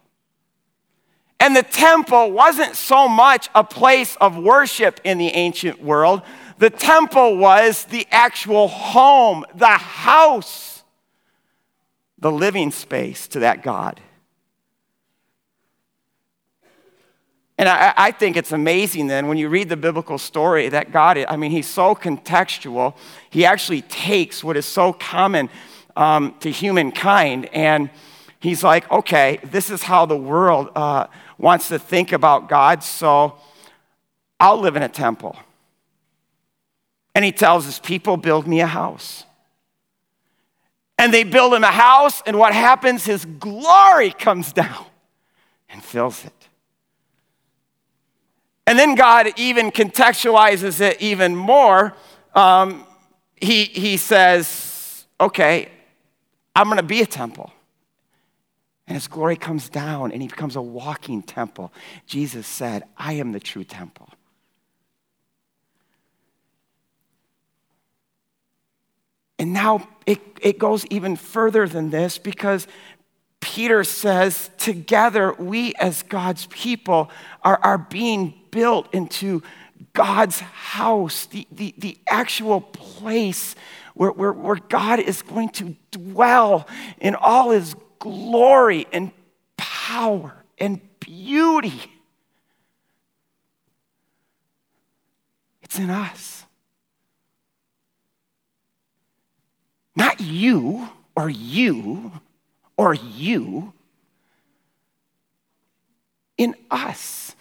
And 1.39 1.55
the 1.55 1.63
temple 1.63 2.31
wasn't 2.31 2.75
so 2.75 3.07
much 3.07 3.49
a 3.55 3.63
place 3.63 4.15
of 4.17 4.37
worship 4.37 4.99
in 5.03 5.17
the 5.17 5.29
ancient 5.29 5.81
world, 5.81 6.21
the 6.59 6.69
temple 6.69 7.37
was 7.37 7.85
the 7.85 8.05
actual 8.11 8.67
home, 8.67 9.43
the 9.55 9.65
house 9.65 10.80
the 12.21 12.31
living 12.31 12.71
space 12.71 13.27
to 13.29 13.39
that 13.39 13.63
God. 13.63 13.99
And 17.57 17.67
I, 17.67 17.93
I, 17.95 18.11
think 18.11 18.37
it's 18.37 18.51
amazing 18.51 19.07
then 19.07 19.27
when 19.27 19.37
you 19.37 19.49
read 19.49 19.69
the 19.69 19.77
biblical 19.77 20.17
story 20.17 20.69
that 20.69 20.91
God, 20.91 21.23
I 21.27 21.35
mean, 21.35 21.51
He's 21.51 21.67
so 21.67 21.93
contextual. 21.93 22.95
He 23.29 23.45
actually 23.45 23.81
takes 23.83 24.43
what 24.43 24.57
is 24.57 24.65
so 24.65 24.93
common 24.93 25.49
um, 25.95 26.35
to 26.39 26.49
humankind 26.49 27.47
and 27.53 27.89
He's 28.39 28.63
like, 28.63 28.89
okay, 28.91 29.39
this 29.43 29.69
is 29.69 29.83
how 29.83 30.07
the 30.07 30.17
world 30.17 30.71
uh, 30.75 31.05
wants 31.37 31.67
to 31.67 31.77
think 31.77 32.11
about 32.11 32.49
God, 32.49 32.83
so 32.83 33.37
I'll 34.39 34.59
live 34.59 34.75
in 34.75 34.81
a 34.81 34.89
temple. 34.89 35.35
And 37.13 37.23
He 37.23 37.31
tells 37.31 37.65
His 37.65 37.77
people, 37.77 38.17
build 38.17 38.47
me 38.47 38.61
a 38.61 38.67
house 38.67 39.25
and 41.01 41.11
they 41.11 41.23
build 41.23 41.51
him 41.55 41.63
a 41.63 41.71
house, 41.71 42.21
and 42.27 42.37
what 42.37 42.53
happens? 42.53 43.05
His 43.05 43.25
glory 43.25 44.11
comes 44.11 44.53
down 44.53 44.85
and 45.67 45.83
fills 45.83 46.23
it. 46.23 46.47
And 48.67 48.77
then 48.77 48.93
God 48.93 49.27
even 49.35 49.71
contextualizes 49.71 50.79
it 50.79 51.01
even 51.01 51.35
more. 51.35 51.95
Um, 52.35 52.85
he, 53.35 53.63
he 53.63 53.97
says, 53.97 55.07
okay, 55.19 55.69
I'm 56.55 56.65
going 56.67 56.77
to 56.77 56.83
be 56.83 57.01
a 57.01 57.07
temple. 57.07 57.51
And 58.85 58.95
his 58.95 59.07
glory 59.07 59.37
comes 59.37 59.69
down 59.69 60.11
and 60.11 60.21
he 60.21 60.27
becomes 60.27 60.55
a 60.55 60.61
walking 60.61 61.23
temple. 61.23 61.73
Jesus 62.05 62.45
said, 62.45 62.83
I 62.95 63.13
am 63.13 63.31
the 63.31 63.39
true 63.39 63.63
temple. 63.63 64.07
And 69.41 69.53
now 69.53 69.87
it, 70.05 70.21
it 70.39 70.59
goes 70.59 70.85
even 70.91 71.15
further 71.15 71.67
than 71.67 71.89
this 71.89 72.19
because 72.19 72.67
Peter 73.39 73.83
says, 73.83 74.51
together, 74.59 75.33
we 75.33 75.73
as 75.79 76.03
God's 76.03 76.45
people 76.51 77.09
are, 77.41 77.59
are 77.63 77.79
being 77.79 78.35
built 78.51 78.93
into 78.93 79.41
God's 79.93 80.41
house, 80.41 81.25
the, 81.25 81.47
the, 81.51 81.73
the 81.79 81.97
actual 82.07 82.61
place 82.61 83.55
where, 83.95 84.11
where, 84.11 84.31
where 84.31 84.57
God 84.57 84.99
is 84.99 85.23
going 85.23 85.49
to 85.49 85.75
dwell 85.89 86.67
in 86.99 87.15
all 87.15 87.49
his 87.49 87.75
glory 87.97 88.85
and 88.93 89.11
power 89.57 90.35
and 90.59 90.79
beauty. 90.99 91.81
It's 95.63 95.79
in 95.79 95.89
us. 95.89 96.45
Not 100.01 100.19
you 100.19 100.89
or 101.15 101.29
you 101.29 102.11
or 102.75 102.95
you. 102.95 103.71
In 106.39 106.55
us. 106.71 107.35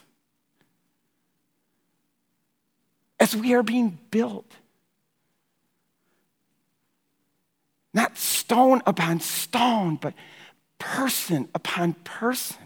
As 3.19 3.35
we 3.35 3.55
are 3.55 3.63
being 3.63 3.99
built. 4.11 4.45
Not 7.95 8.19
stone 8.19 8.83
upon 8.85 9.21
stone, 9.21 9.97
but 9.97 10.13
person 10.79 11.49
upon 11.55 11.95
person. 12.05 12.59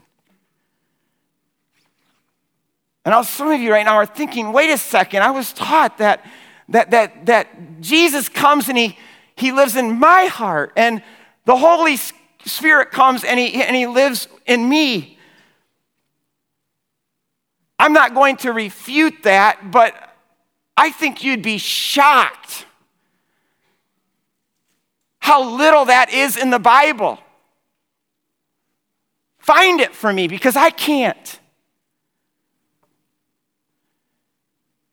And 3.05 3.13
now 3.13 3.23
some 3.23 3.49
of 3.49 3.61
you 3.61 3.71
right 3.71 3.85
now 3.85 3.95
are 3.95 4.07
thinking, 4.07 4.53
wait 4.53 4.71
a 4.71 4.79
second, 4.79 5.23
I 5.23 5.31
was 5.31 5.53
taught 5.53 5.99
that, 5.99 6.27
that, 6.71 6.91
that, 6.91 7.27
that 7.27 7.81
Jesus 7.81 8.29
comes 8.29 8.69
and 8.69 8.77
he, 8.77 8.99
he 9.37 9.53
lives 9.53 9.77
in 9.77 9.99
my 9.99 10.27
heart, 10.27 10.73
and 10.77 11.03
the 11.45 11.57
Holy 11.57 11.97
Spirit 12.45 12.91
comes 12.91 13.25
and 13.25 13.39
he, 13.39 13.63
and 13.63 13.75
he 13.75 13.87
lives 13.87 14.29
in 14.47 14.69
me. 14.69 15.19
I'm 17.79 17.93
not 17.93 18.15
going 18.15 18.37
to 18.39 18.53
refute 18.53 19.25
that, 19.25 19.71
but 19.71 19.95
I 20.77 20.91
think 20.91 21.25
you'd 21.25 21.43
be 21.43 21.59
shocked 21.59 22.67
how 25.19 25.57
little 25.57 25.87
that 25.87 26.13
is 26.13 26.37
in 26.37 26.51
the 26.51 26.59
Bible. 26.59 27.19
Find 29.39 29.81
it 29.81 29.95
for 29.95 30.13
me 30.13 30.29
because 30.29 30.57
I 30.57 30.71
can't. 30.71 31.41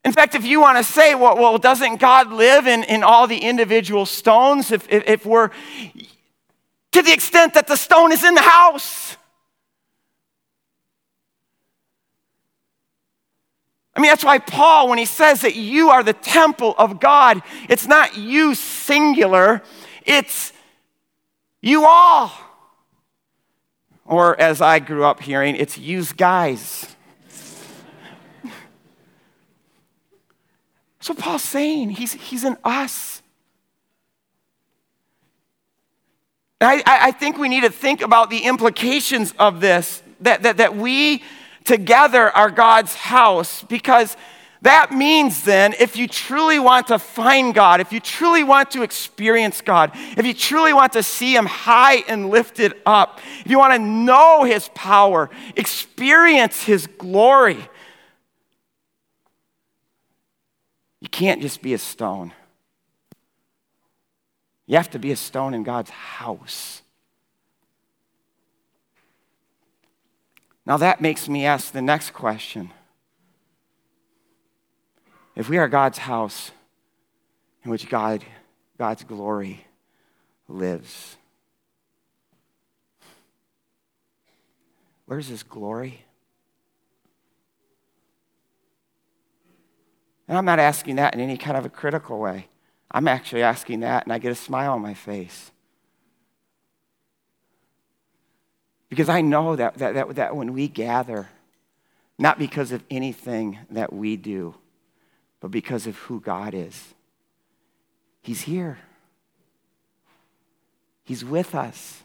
In 0.03 0.11
fact, 0.11 0.33
if 0.33 0.45
you 0.45 0.59
want 0.61 0.77
to 0.77 0.83
say, 0.83 1.13
well, 1.13 1.35
well 1.37 1.57
doesn't 1.57 1.97
God 1.97 2.31
live 2.31 2.65
in, 2.65 2.83
in 2.83 3.03
all 3.03 3.27
the 3.27 3.37
individual 3.37 4.05
stones? 4.05 4.71
If, 4.71 4.91
if, 4.91 5.03
if 5.07 5.25
we're 5.25 5.51
to 6.91 7.01
the 7.01 7.13
extent 7.13 7.53
that 7.53 7.67
the 7.67 7.75
stone 7.75 8.11
is 8.11 8.23
in 8.23 8.33
the 8.33 8.41
house. 8.41 9.17
I 13.95 13.99
mean, 13.99 14.09
that's 14.09 14.23
why 14.23 14.39
Paul, 14.39 14.89
when 14.89 14.97
he 14.97 15.05
says 15.05 15.41
that 15.41 15.55
you 15.55 15.89
are 15.89 16.01
the 16.03 16.13
temple 16.13 16.75
of 16.77 16.99
God, 16.99 17.41
it's 17.69 17.87
not 17.87 18.17
you 18.17 18.55
singular, 18.55 19.61
it's 20.05 20.53
you 21.61 21.85
all. 21.85 22.31
Or 24.05 24.39
as 24.39 24.61
I 24.61 24.79
grew 24.79 25.05
up 25.05 25.21
hearing, 25.21 25.55
it's 25.55 25.77
use 25.77 26.11
guys. 26.13 26.95
That's 30.97 31.00
what 31.11 31.19
Paul's 31.19 31.43
saying. 31.43 31.89
He's, 31.91 32.13
he's 32.13 32.43
in 32.43 32.57
us. 32.63 33.21
I, 36.61 36.83
I 36.85 37.11
think 37.11 37.37
we 37.37 37.49
need 37.49 37.61
to 37.61 37.69
think 37.69 38.01
about 38.01 38.29
the 38.29 38.39
implications 38.39 39.33
of 39.39 39.61
this 39.61 40.03
that, 40.21 40.43
that, 40.43 40.57
that 40.57 40.75
we 40.75 41.23
together 41.65 42.29
are 42.29 42.49
God's 42.49 42.95
house 42.95 43.63
because 43.63 44.15
that 44.61 44.91
means 44.91 45.43
then, 45.43 45.73
if 45.79 45.97
you 45.97 46.07
truly 46.07 46.59
want 46.59 46.87
to 46.87 46.99
find 46.99 47.53
God, 47.53 47.81
if 47.81 47.91
you 47.91 47.99
truly 47.99 48.43
want 48.43 48.69
to 48.71 48.83
experience 48.83 49.59
God, 49.59 49.91
if 50.15 50.23
you 50.23 50.35
truly 50.35 50.71
want 50.71 50.93
to 50.93 51.01
see 51.01 51.35
Him 51.35 51.47
high 51.47 52.03
and 52.07 52.29
lifted 52.29 52.75
up, 52.85 53.19
if 53.43 53.49
you 53.49 53.57
want 53.57 53.73
to 53.73 53.79
know 53.79 54.43
His 54.43 54.69
power, 54.75 55.31
experience 55.55 56.61
His 56.61 56.85
glory, 56.85 57.57
you 61.01 61.09
can't 61.09 61.41
just 61.41 61.61
be 61.61 61.73
a 61.73 61.77
stone. 61.77 62.31
You 64.67 64.77
have 64.77 64.91
to 64.91 64.99
be 64.99 65.11
a 65.11 65.15
stone 65.15 65.53
in 65.53 65.63
God's 65.63 65.89
house. 65.89 66.83
Now 70.65 70.77
that 70.77 71.01
makes 71.01 71.27
me 71.27 71.45
ask 71.45 71.73
the 71.73 71.81
next 71.81 72.11
question. 72.11 72.71
If 75.35 75.49
we 75.49 75.57
are 75.57 75.67
God's 75.67 75.97
house 75.97 76.51
in 77.63 77.71
which 77.71 77.89
God, 77.89 78.23
God's 78.77 79.03
glory 79.03 79.65
lives, 80.47 81.17
where's 85.05 85.27
his 85.27 85.41
glory? 85.41 86.05
And 90.31 90.37
I'm 90.37 90.45
not 90.45 90.59
asking 90.59 90.95
that 90.95 91.13
in 91.13 91.19
any 91.19 91.35
kind 91.35 91.57
of 91.57 91.65
a 91.65 91.69
critical 91.69 92.17
way. 92.17 92.47
I'm 92.89 93.09
actually 93.09 93.43
asking 93.43 93.81
that, 93.81 94.05
and 94.05 94.13
I 94.13 94.17
get 94.17 94.31
a 94.31 94.35
smile 94.35 94.71
on 94.71 94.81
my 94.81 94.93
face. 94.93 95.51
Because 98.87 99.09
I 99.09 99.19
know 99.19 99.57
that, 99.57 99.73
that, 99.79 99.93
that, 99.93 100.15
that 100.15 100.33
when 100.37 100.53
we 100.53 100.69
gather, 100.69 101.27
not 102.17 102.39
because 102.39 102.71
of 102.71 102.81
anything 102.89 103.59
that 103.71 103.91
we 103.91 104.15
do, 104.15 104.55
but 105.41 105.51
because 105.51 105.85
of 105.85 105.97
who 105.97 106.21
God 106.21 106.53
is, 106.53 106.81
He's 108.21 108.43
here. 108.43 108.77
He's 111.03 111.25
with 111.25 111.53
us. 111.53 112.03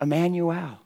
Emmanuel. 0.00 0.78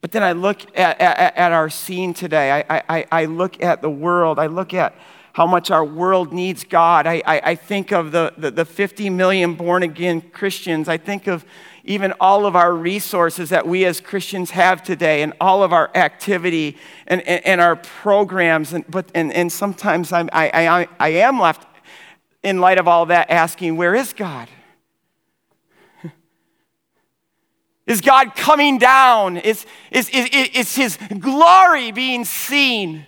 But 0.00 0.12
then 0.12 0.22
I 0.22 0.32
look 0.32 0.62
at, 0.78 1.00
at, 1.00 1.36
at 1.36 1.52
our 1.52 1.68
scene 1.68 2.14
today. 2.14 2.64
I, 2.68 2.82
I, 2.88 3.06
I 3.12 3.24
look 3.26 3.62
at 3.62 3.82
the 3.82 3.90
world. 3.90 4.38
I 4.38 4.46
look 4.46 4.72
at 4.72 4.94
how 5.32 5.46
much 5.46 5.70
our 5.70 5.84
world 5.84 6.32
needs 6.32 6.64
God. 6.64 7.06
I, 7.06 7.22
I, 7.26 7.40
I 7.50 7.54
think 7.54 7.92
of 7.92 8.10
the, 8.10 8.32
the, 8.36 8.50
the 8.50 8.64
50 8.64 9.10
million 9.10 9.54
born 9.54 9.82
again 9.82 10.20
Christians. 10.20 10.88
I 10.88 10.96
think 10.96 11.26
of 11.26 11.44
even 11.84 12.12
all 12.20 12.46
of 12.46 12.56
our 12.56 12.74
resources 12.74 13.50
that 13.50 13.66
we 13.66 13.84
as 13.84 14.00
Christians 14.00 14.50
have 14.50 14.82
today 14.82 15.22
and 15.22 15.32
all 15.40 15.62
of 15.62 15.72
our 15.72 15.90
activity 15.94 16.76
and, 17.06 17.20
and, 17.22 17.46
and 17.46 17.60
our 17.60 17.76
programs. 17.76 18.72
And, 18.72 18.84
but, 18.90 19.10
and, 19.14 19.32
and 19.32 19.52
sometimes 19.52 20.12
I'm, 20.12 20.28
I, 20.32 20.50
I, 20.50 20.88
I 20.98 21.08
am 21.10 21.38
left, 21.38 21.66
in 22.42 22.58
light 22.58 22.78
of 22.78 22.88
all 22.88 23.06
that, 23.06 23.30
asking, 23.30 23.76
where 23.76 23.94
is 23.94 24.12
God? 24.12 24.48
Is 27.90 28.00
God 28.00 28.36
coming 28.36 28.78
down? 28.78 29.36
Is, 29.36 29.66
is, 29.90 30.08
is, 30.10 30.28
is 30.54 30.76
His 30.76 30.96
glory 31.18 31.90
being 31.90 32.24
seen? 32.24 33.04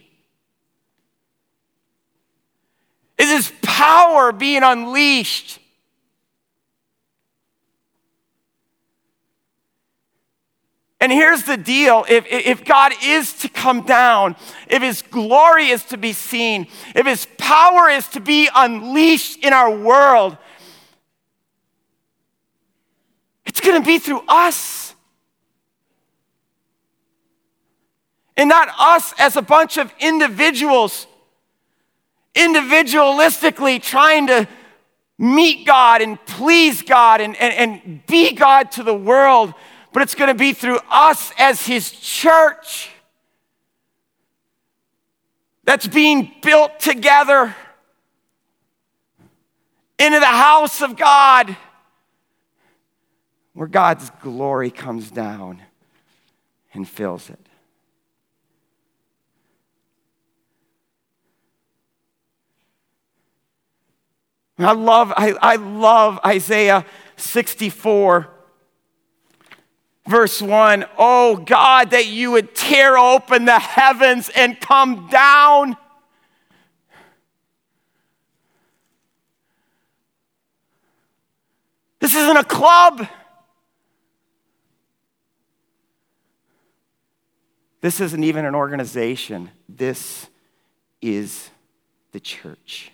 Is 3.17 3.31
His 3.31 3.53
power 3.63 4.33
being 4.33 4.65
unleashed? 4.65 5.61
And 11.01 11.13
here's 11.13 11.45
the 11.45 11.57
deal 11.57 12.05
if, 12.09 12.27
if 12.27 12.65
God 12.65 12.93
is 13.05 13.35
to 13.35 13.49
come 13.49 13.83
down, 13.83 14.35
if 14.69 14.83
His 14.83 15.01
glory 15.03 15.69
is 15.69 15.85
to 15.87 15.97
be 15.97 16.13
seen, 16.13 16.67
if 16.97 17.07
His 17.07 17.29
power 17.39 17.89
is 17.89 18.09
to 18.09 18.21
be 18.21 18.49
unleashed 18.53 19.45
in 19.45 19.53
our 19.53 19.71
world, 19.71 20.37
it's 23.53 23.61
going 23.61 23.79
to 23.79 23.87
be 23.87 23.99
through 23.99 24.23
us. 24.29 24.95
And 28.35 28.49
not 28.49 28.71
us 28.79 29.13
as 29.19 29.37
a 29.37 29.43
bunch 29.43 29.77
of 29.77 29.93
individuals, 30.01 31.07
individualistically 32.35 33.83
trying 33.83 34.29
to 34.29 34.49
meet 35.19 35.67
God 35.67 36.01
and 36.01 36.19
please 36.25 36.81
God 36.81 37.21
and, 37.21 37.37
and, 37.37 37.53
and 37.85 38.07
be 38.07 38.33
God 38.33 38.73
to 38.73 38.83
the 38.83 38.95
world, 38.95 39.53
but 39.93 40.03
it's 40.03 40.15
going 40.15 40.29
to 40.29 40.35
be 40.35 40.55
through 40.55 40.79
us 40.91 41.31
as 41.37 41.67
His 41.67 41.91
church 41.91 42.89
that's 45.65 45.87
being 45.87 46.33
built 46.41 46.81
together 46.81 47.55
into 49.99 50.21
the 50.21 50.25
house 50.25 50.81
of 50.81 50.97
God 50.97 51.55
where 53.55 53.69
God's 53.69 54.11
glory 54.23 54.71
comes 54.71 55.11
down 55.11 55.63
and 56.75 56.89
fills 56.89 57.29
it. 57.29 57.39
I 64.59 64.73
love, 64.73 65.13
I, 65.17 65.33
I 65.41 65.57
love 65.57 66.21
Isaiah 66.25 66.87
64, 67.17 68.29
verse 70.07 70.41
1. 70.41 70.85
Oh 70.99 71.37
God, 71.37 71.91
that 71.91 72.07
you 72.07 72.33
would 72.33 72.55
tear 72.55 72.97
open 72.97 73.45
the 73.45 73.59
heavens 73.59 74.31
and 74.35 74.61
come 74.61 75.09
down. 75.09 75.77
This 81.99 82.15
isn't 82.15 82.37
a 82.37 82.45
club. 82.45 83.07
This 87.83 88.01
isn't 88.01 88.25
even 88.25 88.45
an 88.45 88.55
organization. 88.55 89.51
This 89.69 90.29
is 91.03 91.51
the 92.13 92.21
church. 92.21 92.93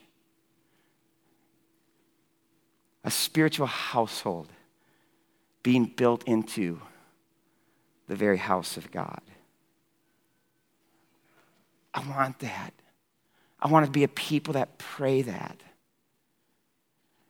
A 3.04 3.10
spiritual 3.10 3.66
household 3.66 4.48
being 5.62 5.84
built 5.84 6.24
into 6.24 6.80
the 8.08 8.16
very 8.16 8.38
house 8.38 8.78
of 8.78 8.90
God. 8.90 9.20
I 11.92 12.00
want 12.08 12.38
that. 12.38 12.72
I 13.60 13.68
want 13.68 13.84
to 13.84 13.92
be 13.92 14.04
a 14.04 14.08
people 14.08 14.54
that 14.54 14.78
pray 14.78 15.20
that. 15.20 15.60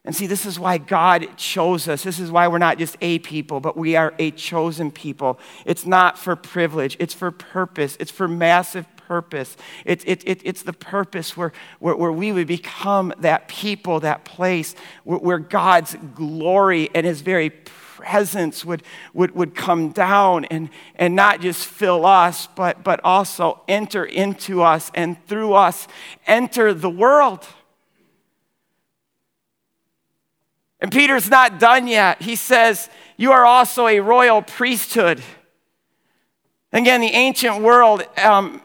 And 0.09 0.17
see, 0.17 0.27
this 0.27 0.47
is 0.47 0.59
why 0.59 0.79
God 0.79 1.37
chose 1.37 1.87
us. 1.87 2.03
This 2.03 2.19
is 2.19 2.31
why 2.31 2.49
we're 2.49 2.57
not 2.57 2.79
just 2.79 2.97
a 3.03 3.19
people, 3.19 3.61
but 3.61 3.77
we 3.77 3.95
are 3.95 4.15
a 4.19 4.31
chosen 4.31 4.91
people. 4.91 5.39
It's 5.67 5.85
not 5.85 6.19
for 6.19 6.35
privilege, 6.35 6.97
it's 6.99 7.13
for 7.13 7.31
purpose, 7.31 7.95
it's 8.01 8.11
for 8.11 8.27
massive 8.27 8.87
purpose. 8.97 9.55
It, 9.85 10.09
it, 10.09 10.27
it, 10.27 10.41
it's 10.45 10.63
the 10.63 10.73
purpose 10.73 11.37
where, 11.37 11.53
where, 11.79 11.95
where, 11.95 12.11
we 12.11 12.33
would 12.33 12.47
become 12.47 13.13
that 13.19 13.49
people, 13.49 14.01
that 14.01 14.25
place 14.25 14.75
where, 15.05 15.19
where 15.19 15.39
God's 15.39 15.95
glory 16.15 16.89
and 16.95 17.05
his 17.05 17.21
very 17.21 17.51
presence 17.51 18.65
would, 18.65 18.83
would, 19.13 19.35
would 19.35 19.55
come 19.55 19.91
down 19.91 20.47
and, 20.47 20.71
and 20.95 21.17
not 21.17 21.43
just 21.43 21.67
fill 21.67 22.07
us, 22.07 22.49
but, 22.57 22.83
but 22.83 22.99
also 23.05 23.61
enter 23.69 24.07
into 24.07 24.63
us 24.63 24.91
and 24.95 25.23
through 25.27 25.53
us 25.53 25.87
enter 26.27 26.73
the 26.73 26.89
world. 26.89 27.47
And 30.81 30.93
Peter's 30.93 31.29
not 31.29 31.59
done 31.59 31.87
yet. 31.89 32.23
He 32.23 32.37
says, 32.37 32.89
You 33.17 33.33
are 33.33 33.45
also 33.45 33.87
a 33.87 34.01
royal 34.01 34.43
priesthood. 34.43 35.23
Again, 36.73 37.01
the 37.01 37.09
ancient 37.09 37.63
world, 37.63 38.05
um, 38.19 38.61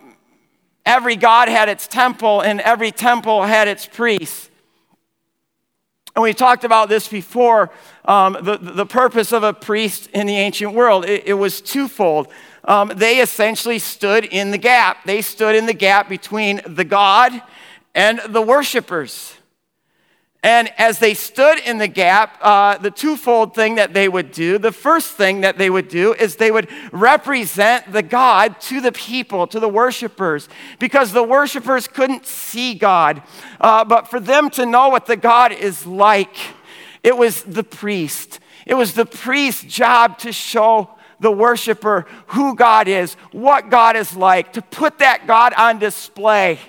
every 0.86 1.16
god 1.16 1.48
had 1.48 1.70
its 1.70 1.88
temple, 1.88 2.42
and 2.42 2.60
every 2.62 2.92
temple 2.92 3.44
had 3.44 3.68
its 3.68 3.88
priests. 3.88 4.50
And 6.16 6.22
we 6.22 6.34
talked 6.34 6.64
about 6.64 6.90
this 6.90 7.08
before 7.08 7.72
um, 8.06 8.38
the, 8.40 8.58
the 8.58 8.86
purpose 8.86 9.32
of 9.32 9.42
a 9.42 9.52
priest 9.52 10.10
in 10.14 10.28
the 10.28 10.36
ancient 10.36 10.74
world. 10.74 11.06
It, 11.06 11.24
it 11.26 11.34
was 11.34 11.60
twofold. 11.60 12.28
Um, 12.66 12.92
they 12.96 13.20
essentially 13.20 13.80
stood 13.80 14.26
in 14.26 14.52
the 14.52 14.58
gap, 14.58 15.06
they 15.06 15.22
stood 15.22 15.56
in 15.56 15.66
the 15.66 15.74
gap 15.74 16.08
between 16.08 16.62
the 16.68 16.86
God 16.86 17.42
and 17.96 18.22
the 18.30 18.42
worshipers. 18.42 19.36
And 20.44 20.74
as 20.78 21.00
they 21.00 21.14
stood 21.14 21.60
in 21.60 21.78
the 21.78 21.88
gap, 21.88 22.38
uh, 22.42 22.78
the 22.78 22.92
twofold 22.92 23.56
thing 23.56 23.76
that 23.76 23.94
they 23.94 24.10
would 24.10 24.34
do, 24.34 24.58
the 24.58 24.74
first 24.74 25.12
thing 25.12 25.40
that 25.42 25.58
they 25.58 25.70
would 25.70 25.88
do 25.88 26.14
is 26.14 26.36
they 26.36 26.52
would 26.52 26.70
represent 26.92 27.94
the 27.94 28.04
God 28.04 28.60
to 28.62 28.82
the 28.82 28.92
people, 28.92 29.48
to 29.48 29.60
the 29.62 29.70
worshipers, 29.70 30.50
because 30.80 31.14
the 31.14 31.24
worshipers 31.24 31.88
couldn't 31.88 32.26
see 32.26 32.74
God. 32.74 33.24
Uh, 33.62 33.86
but 33.86 34.10
for 34.10 34.20
them 34.20 34.50
to 34.52 34.66
know 34.66 34.90
what 34.90 35.06
the 35.06 35.16
God 35.16 35.54
is 35.54 35.88
like, 35.88 36.36
it 37.04 37.16
was 37.16 37.44
the 37.44 37.64
priest. 37.64 38.42
It 38.66 38.74
was 38.74 38.94
the 38.94 39.06
priest's 39.06 39.64
job 39.64 40.18
to 40.20 40.34
show 40.34 40.90
the 41.22 41.32
worshiper 41.32 42.06
who 42.28 42.54
God 42.54 42.90
is, 42.90 43.14
what 43.32 43.70
God 43.70 43.96
is 43.96 44.16
like, 44.16 44.54
to 44.54 44.62
put 44.62 45.00
that 45.00 45.26
God 45.26 45.54
on 45.54 45.80
display. 45.80 46.60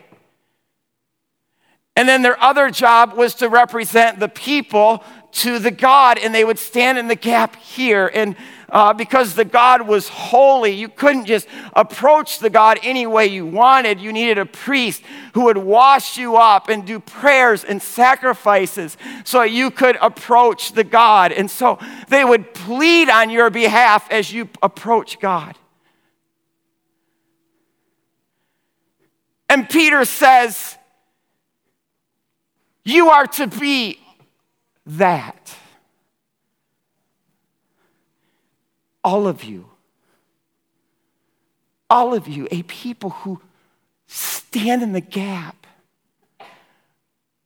And 1.97 2.09
then 2.09 2.23
their 2.23 2.41
other 2.43 2.71
job 2.71 3.15
was 3.15 3.35
to 3.37 3.49
represent 3.49 4.19
the 4.19 4.29
people 4.29 5.05
to 5.33 5.59
the 5.59 5.71
God, 5.71 6.19
and 6.19 6.35
they 6.35 6.45
would 6.45 6.59
stand 6.59 6.99
in 6.99 7.09
the 7.09 7.17
gap 7.17 7.57
here. 7.57 8.11
And 8.13 8.37
uh, 8.69 8.93
because 8.93 9.35
the 9.35 9.45
God 9.45 9.83
was 9.83 10.09
holy, 10.09 10.73
you 10.73 10.89
couldn't 10.89 11.27
just 11.27 11.47
approach 11.75 12.39
the 12.41 12.51
God 12.51 12.79
any 12.83 13.07
way 13.07 13.27
you 13.27 13.47
wanted. 13.47 14.01
You 14.01 14.13
needed 14.13 14.39
a 14.39 14.47
priest 14.47 15.03
who 15.35 15.45
would 15.45 15.59
wash 15.59 16.17
you 16.19 16.37
up 16.37 16.69
and 16.69 16.85
do 16.85 16.99
prayers 16.99 17.63
and 17.63 17.81
sacrifices 17.81 18.97
so 19.25 19.43
you 19.43 19.71
could 19.71 19.97
approach 20.01 20.73
the 20.73 20.85
God. 20.85 21.31
And 21.31 21.49
so 21.51 21.79
they 22.09 22.25
would 22.25 22.55
plead 22.55 23.09
on 23.09 23.31
your 23.31 23.51
behalf 23.51 24.11
as 24.11 24.33
you 24.33 24.49
approach 24.63 25.21
God. 25.21 25.57
And 29.49 29.69
Peter 29.69 30.05
says, 30.05 30.77
you 32.85 33.11
are 33.11 33.27
to 33.27 33.47
be 33.47 33.99
that. 34.87 35.57
All 39.03 39.27
of 39.27 39.45
you. 39.45 39.67
All 41.89 42.15
of 42.15 42.29
you, 42.29 42.49
a 42.51 42.63
people 42.65 43.11
who 43.11 43.41
stand 44.07 44.83
in 44.83 44.93
the 44.93 45.01
gap, 45.01 45.67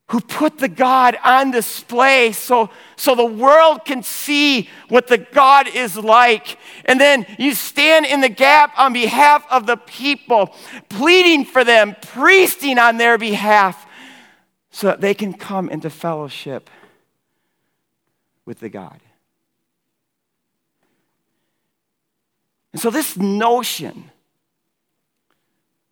who 0.08 0.20
put 0.20 0.58
the 0.58 0.68
God 0.68 1.18
on 1.22 1.50
display 1.50 2.32
so, 2.32 2.70
so 2.96 3.14
the 3.14 3.26
world 3.26 3.84
can 3.84 4.02
see 4.02 4.68
what 4.88 5.06
the 5.06 5.18
God 5.18 5.68
is 5.68 5.98
like. 5.98 6.58
And 6.86 6.98
then 6.98 7.26
you 7.38 7.52
stand 7.52 8.06
in 8.06 8.22
the 8.22 8.28
gap 8.30 8.72
on 8.78 8.94
behalf 8.94 9.44
of 9.50 9.66
the 9.66 9.76
people, 9.76 10.54
pleading 10.88 11.44
for 11.44 11.62
them, 11.62 11.94
priesting 12.00 12.78
on 12.78 12.96
their 12.96 13.18
behalf 13.18 13.86
so 14.70 14.86
that 14.86 15.00
they 15.00 15.14
can 15.14 15.32
come 15.32 15.68
into 15.68 15.90
fellowship 15.90 16.70
with 18.44 18.60
the 18.60 18.68
God. 18.68 19.00
And 22.72 22.80
so, 22.80 22.90
this 22.90 23.16
notion 23.16 24.10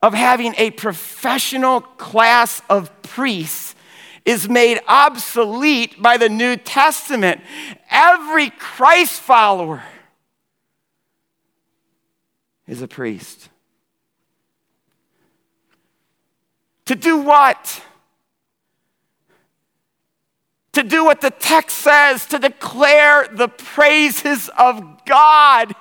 of 0.03 0.15
having 0.15 0.55
a 0.57 0.71
professional 0.71 1.81
class 1.81 2.63
of 2.69 2.91
priests 3.03 3.75
is 4.25 4.49
made 4.49 4.81
obsolete 4.87 6.01
by 6.03 6.17
the 6.17 6.29
New 6.29 6.57
Testament. 6.57 7.41
Every 7.91 8.51
Christ 8.51 9.21
follower 9.21 9.83
is 12.67 12.83
a 12.83 12.89
priest. 12.89 13.49
To 16.87 16.95
do 16.95 17.19
what? 17.19 17.83
To 20.77 20.83
do 20.83 21.07
what 21.07 21.23
the 21.23 21.31
text 21.31 21.79
says, 21.79 22.27
to 22.27 22.39
declare 22.39 23.27
the 23.33 23.49
praises 23.49 24.51
of 24.59 25.07
God, 25.07 25.75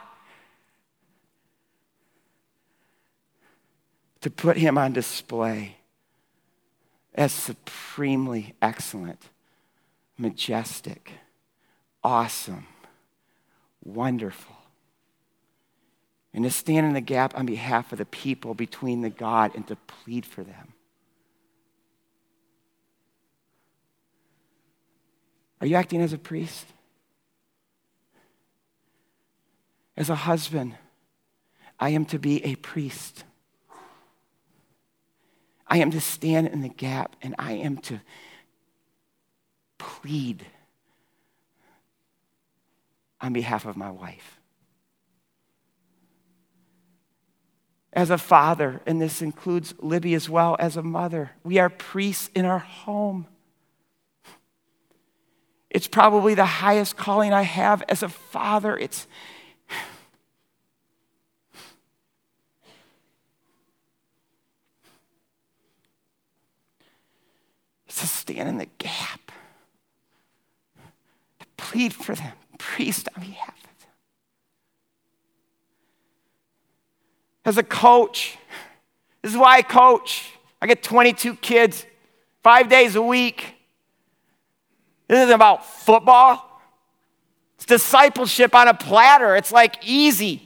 to 4.21 4.29
put 4.29 4.55
him 4.55 4.77
on 4.77 4.93
display 4.93 5.75
as 7.13 7.33
supremely 7.33 8.55
excellent, 8.61 9.21
majestic, 10.17 11.11
awesome, 12.01 12.65
wonderful. 13.83 14.55
And 16.33 16.45
to 16.45 16.49
stand 16.49 16.87
in 16.87 16.93
the 16.93 17.01
gap 17.01 17.37
on 17.37 17.45
behalf 17.45 17.91
of 17.91 17.97
the 17.97 18.05
people 18.05 18.53
between 18.53 19.01
the 19.01 19.09
God 19.09 19.51
and 19.55 19.67
to 19.67 19.75
plead 19.75 20.25
for 20.25 20.45
them. 20.45 20.74
Are 25.61 25.67
you 25.67 25.75
acting 25.75 26.01
as 26.01 26.13
a 26.13 26.17
priest? 26.17 26.65
As 29.97 30.09
a 30.09 30.15
husband, 30.15 30.75
I 31.79 31.89
am 31.89 32.05
to 32.05 32.19
be 32.19 32.43
a 32.43 32.55
priest. 32.55 33.23
I 35.67 35.77
am 35.77 35.91
to 35.91 36.01
stand 36.01 36.47
in 36.47 36.61
the 36.61 36.69
gap 36.69 37.15
and 37.21 37.35
I 37.39 37.53
am 37.53 37.77
to 37.77 38.01
plead 39.77 40.45
on 43.21 43.33
behalf 43.33 43.65
of 43.65 43.75
my 43.75 43.89
wife. 43.89 44.39
As 47.91 48.09
a 48.09 48.17
father, 48.17 48.81
and 48.85 49.01
this 49.01 49.21
includes 49.21 49.73
Libby 49.79 50.13
as 50.15 50.29
well, 50.29 50.57
as 50.59 50.75
a 50.75 50.83
mother, 50.83 51.31
we 51.43 51.59
are 51.59 51.69
priests 51.69 52.29
in 52.35 52.43
our 52.43 52.59
home. 52.59 53.25
It's 55.75 55.87
probably 55.89 56.35
the 56.35 56.45
highest 56.45 56.95
calling 56.95 57.33
I 57.33 57.41
have 57.41 57.83
as 57.89 58.01
a 58.01 58.07
father. 58.07 58.77
It's 58.77 59.07
to 67.89 68.07
stand 68.07 68.47
in 68.47 68.57
the 68.57 68.69
gap, 68.77 69.33
to 71.41 71.45
plead 71.57 71.93
for 71.93 72.15
them, 72.15 72.31
priest 72.57 73.09
on 73.17 73.23
behalf 73.23 73.57
of 73.57 73.79
them. 73.81 73.89
As 77.43 77.57
a 77.57 77.63
coach, 77.63 78.37
this 79.21 79.33
is 79.33 79.37
why 79.37 79.57
I 79.57 79.61
coach. 79.61 80.31
I 80.61 80.67
get 80.67 80.81
22 80.81 81.35
kids, 81.35 81.85
five 82.41 82.69
days 82.69 82.95
a 82.95 83.01
week. 83.01 83.54
This 85.07 85.19
isn't 85.19 85.33
about 85.33 85.65
football. 85.65 86.61
It's 87.55 87.65
discipleship 87.65 88.55
on 88.55 88.67
a 88.67 88.73
platter. 88.73 89.35
It's 89.35 89.51
like 89.51 89.77
easy. 89.87 90.41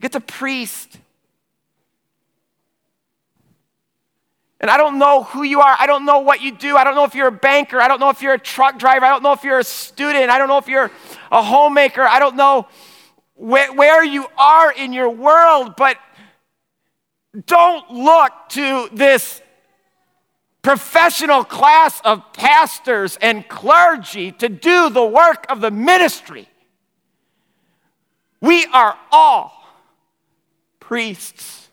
Get 0.00 0.12
the 0.12 0.20
priest. 0.20 0.98
And 4.60 4.70
I 4.70 4.76
don't 4.78 4.98
know 4.98 5.22
who 5.22 5.42
you 5.42 5.60
are. 5.60 5.76
I 5.78 5.86
don't 5.86 6.04
know 6.04 6.20
what 6.20 6.40
you 6.40 6.50
do. 6.50 6.76
I 6.76 6.84
don't 6.84 6.94
know 6.94 7.04
if 7.04 7.14
you're 7.14 7.28
a 7.28 7.32
banker. 7.32 7.80
I 7.80 7.88
don't 7.88 8.00
know 8.00 8.10
if 8.10 8.22
you're 8.22 8.34
a 8.34 8.38
truck 8.38 8.78
driver. 8.78 9.04
I 9.04 9.10
don't 9.10 9.22
know 9.22 9.32
if 9.32 9.44
you're 9.44 9.58
a 9.58 9.64
student. 9.64 10.30
I 10.30 10.38
don't 10.38 10.48
know 10.48 10.58
if 10.58 10.68
you're 10.68 10.90
a 11.30 11.42
homemaker. 11.42 12.02
I 12.02 12.18
don't 12.18 12.36
know 12.36 12.66
where, 13.34 13.72
where 13.72 14.02
you 14.02 14.26
are 14.38 14.72
in 14.72 14.92
your 14.92 15.10
world, 15.10 15.74
but 15.76 15.98
don't 17.44 17.90
look 17.90 18.32
to 18.50 18.88
this 18.92 19.42
professional 20.62 21.44
class 21.44 22.00
of 22.04 22.32
pastors 22.32 23.16
and 23.20 23.46
clergy 23.48 24.32
to 24.32 24.48
do 24.48 24.90
the 24.90 25.04
work 25.04 25.46
of 25.48 25.60
the 25.60 25.70
ministry. 25.70 26.48
We 28.40 28.66
are 28.66 28.98
all 29.12 29.52
priests. 30.80 31.68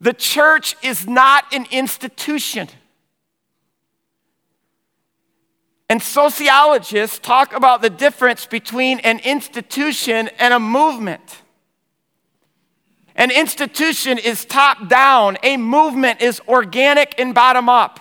The 0.00 0.12
church 0.12 0.76
is 0.82 1.06
not 1.06 1.52
an 1.52 1.66
institution. 1.70 2.68
And 5.88 6.02
sociologists 6.02 7.18
talk 7.18 7.54
about 7.54 7.80
the 7.80 7.90
difference 7.90 8.44
between 8.44 8.98
an 9.00 9.20
institution 9.20 10.28
and 10.38 10.52
a 10.52 10.58
movement. 10.58 11.42
An 13.16 13.30
institution 13.30 14.18
is 14.18 14.44
top 14.44 14.88
down, 14.88 15.38
a 15.42 15.56
movement 15.56 16.20
is 16.20 16.40
organic 16.46 17.18
and 17.18 17.34
bottom 17.34 17.68
up. 17.68 18.00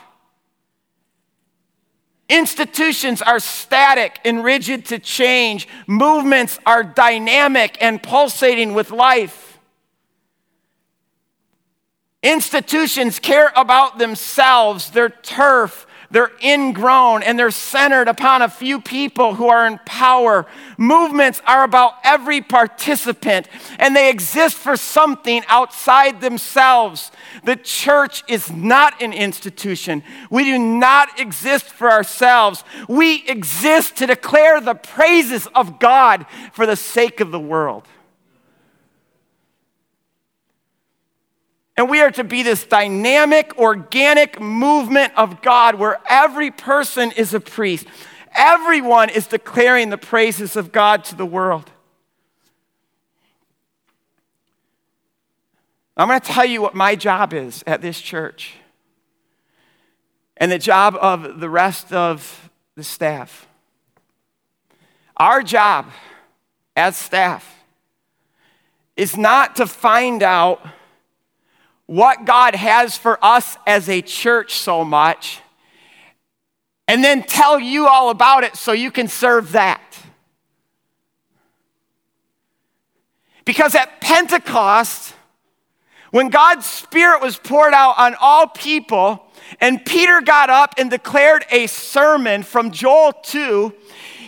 Institutions 2.29 3.21
are 3.21 3.39
static 3.39 4.19
and 4.25 4.43
rigid 4.43 4.85
to 4.87 4.99
change. 4.99 5.67
Movements 5.87 6.59
are 6.65 6.83
dynamic 6.83 7.77
and 7.79 8.03
pulsating 8.03 8.73
with 8.73 8.91
life. 8.91 9.46
Institutions 12.27 13.19
care 13.19 13.53
about 13.55 13.99
themselves, 13.99 14.91
their 14.91 15.07
turf, 15.07 15.87
they're 16.11 16.31
ingrown 16.43 17.23
and 17.23 17.39
they're 17.39 17.51
centered 17.51 18.09
upon 18.09 18.41
a 18.41 18.49
few 18.49 18.81
people 18.81 19.35
who 19.35 19.47
are 19.47 19.65
in 19.65 19.79
power. 19.85 20.45
Movements 20.77 21.41
are 21.45 21.63
about 21.63 21.93
every 22.03 22.41
participant 22.41 23.47
and 23.79 23.95
they 23.95 24.09
exist 24.09 24.57
for 24.57 24.75
something 24.75 25.41
outside 25.47 26.19
themselves. 26.19 27.11
The 27.45 27.55
church 27.55 28.25
is 28.27 28.51
not 28.51 29.01
an 29.01 29.13
institution. 29.13 30.03
We 30.29 30.43
do 30.43 30.59
not 30.59 31.21
exist 31.21 31.65
for 31.65 31.89
ourselves. 31.89 32.65
We 32.89 33.25
exist 33.25 33.95
to 33.97 34.05
declare 34.05 34.59
the 34.59 34.75
praises 34.75 35.47
of 35.55 35.79
God 35.79 36.25
for 36.51 36.65
the 36.65 36.75
sake 36.75 37.21
of 37.21 37.31
the 37.31 37.39
world. 37.39 37.83
And 41.77 41.91
we 41.91 42.01
are 42.01 42.09
to 42.11 42.23
be 42.23 42.41
this 42.41 42.65
dynamic, 42.65 43.55
organic 43.59 44.41
movement 44.41 45.13
of 45.15 45.43
God 45.43 45.75
where 45.75 45.99
every 46.09 46.49
person 46.49 47.11
is 47.11 47.35
a 47.35 47.39
priest. 47.39 47.85
Everyone 48.35 49.09
is 49.09 49.27
declaring 49.27 49.91
the 49.91 49.97
praises 49.97 50.55
of 50.55 50.71
God 50.71 51.03
to 51.05 51.15
the 51.15 51.25
world. 51.25 51.71
I'm 55.95 56.07
going 56.07 56.19
to 56.19 56.27
tell 56.27 56.45
you 56.45 56.61
what 56.61 56.75
my 56.75 56.95
job 56.95 57.33
is 57.33 57.63
at 57.67 57.81
this 57.81 58.01
church 58.01 58.55
and 60.35 60.51
the 60.51 60.59
job 60.59 60.95
of 60.99 61.39
the 61.39 61.49
rest 61.49 61.91
of 61.93 62.51
the 62.75 62.83
staff. 62.83 63.47
Our 65.15 65.41
job 65.41 65.87
as 66.75 66.95
staff 66.95 67.63
is 68.95 69.17
not 69.17 69.55
to 69.55 69.65
find 69.65 70.21
out 70.21 70.61
what 71.87 72.25
God 72.25 72.53
has 72.53 72.95
for 72.95 73.17
us 73.23 73.57
as 73.65 73.89
a 73.89 74.01
church 74.01 74.55
so 74.55 74.85
much 74.85 75.41
and 76.87 77.03
then 77.03 77.23
tell 77.23 77.59
you 77.59 77.87
all 77.87 78.09
about 78.09 78.43
it 78.43 78.55
so 78.55 78.71
you 78.71 78.91
can 78.91 79.07
serve 79.07 79.53
that. 79.53 79.81
Because 83.43 83.75
at 83.75 84.01
Pentecost, 84.01 85.13
when 86.11 86.29
God's 86.29 86.65
Spirit 86.65 87.21
was 87.21 87.37
poured 87.37 87.73
out 87.73 87.97
on 87.97 88.15
all 88.19 88.47
people, 88.47 89.25
and 89.59 89.85
Peter 89.85 90.21
got 90.21 90.49
up 90.49 90.75
and 90.77 90.89
declared 90.89 91.45
a 91.49 91.67
sermon 91.67 92.43
from 92.43 92.71
Joel 92.71 93.13
2, 93.23 93.73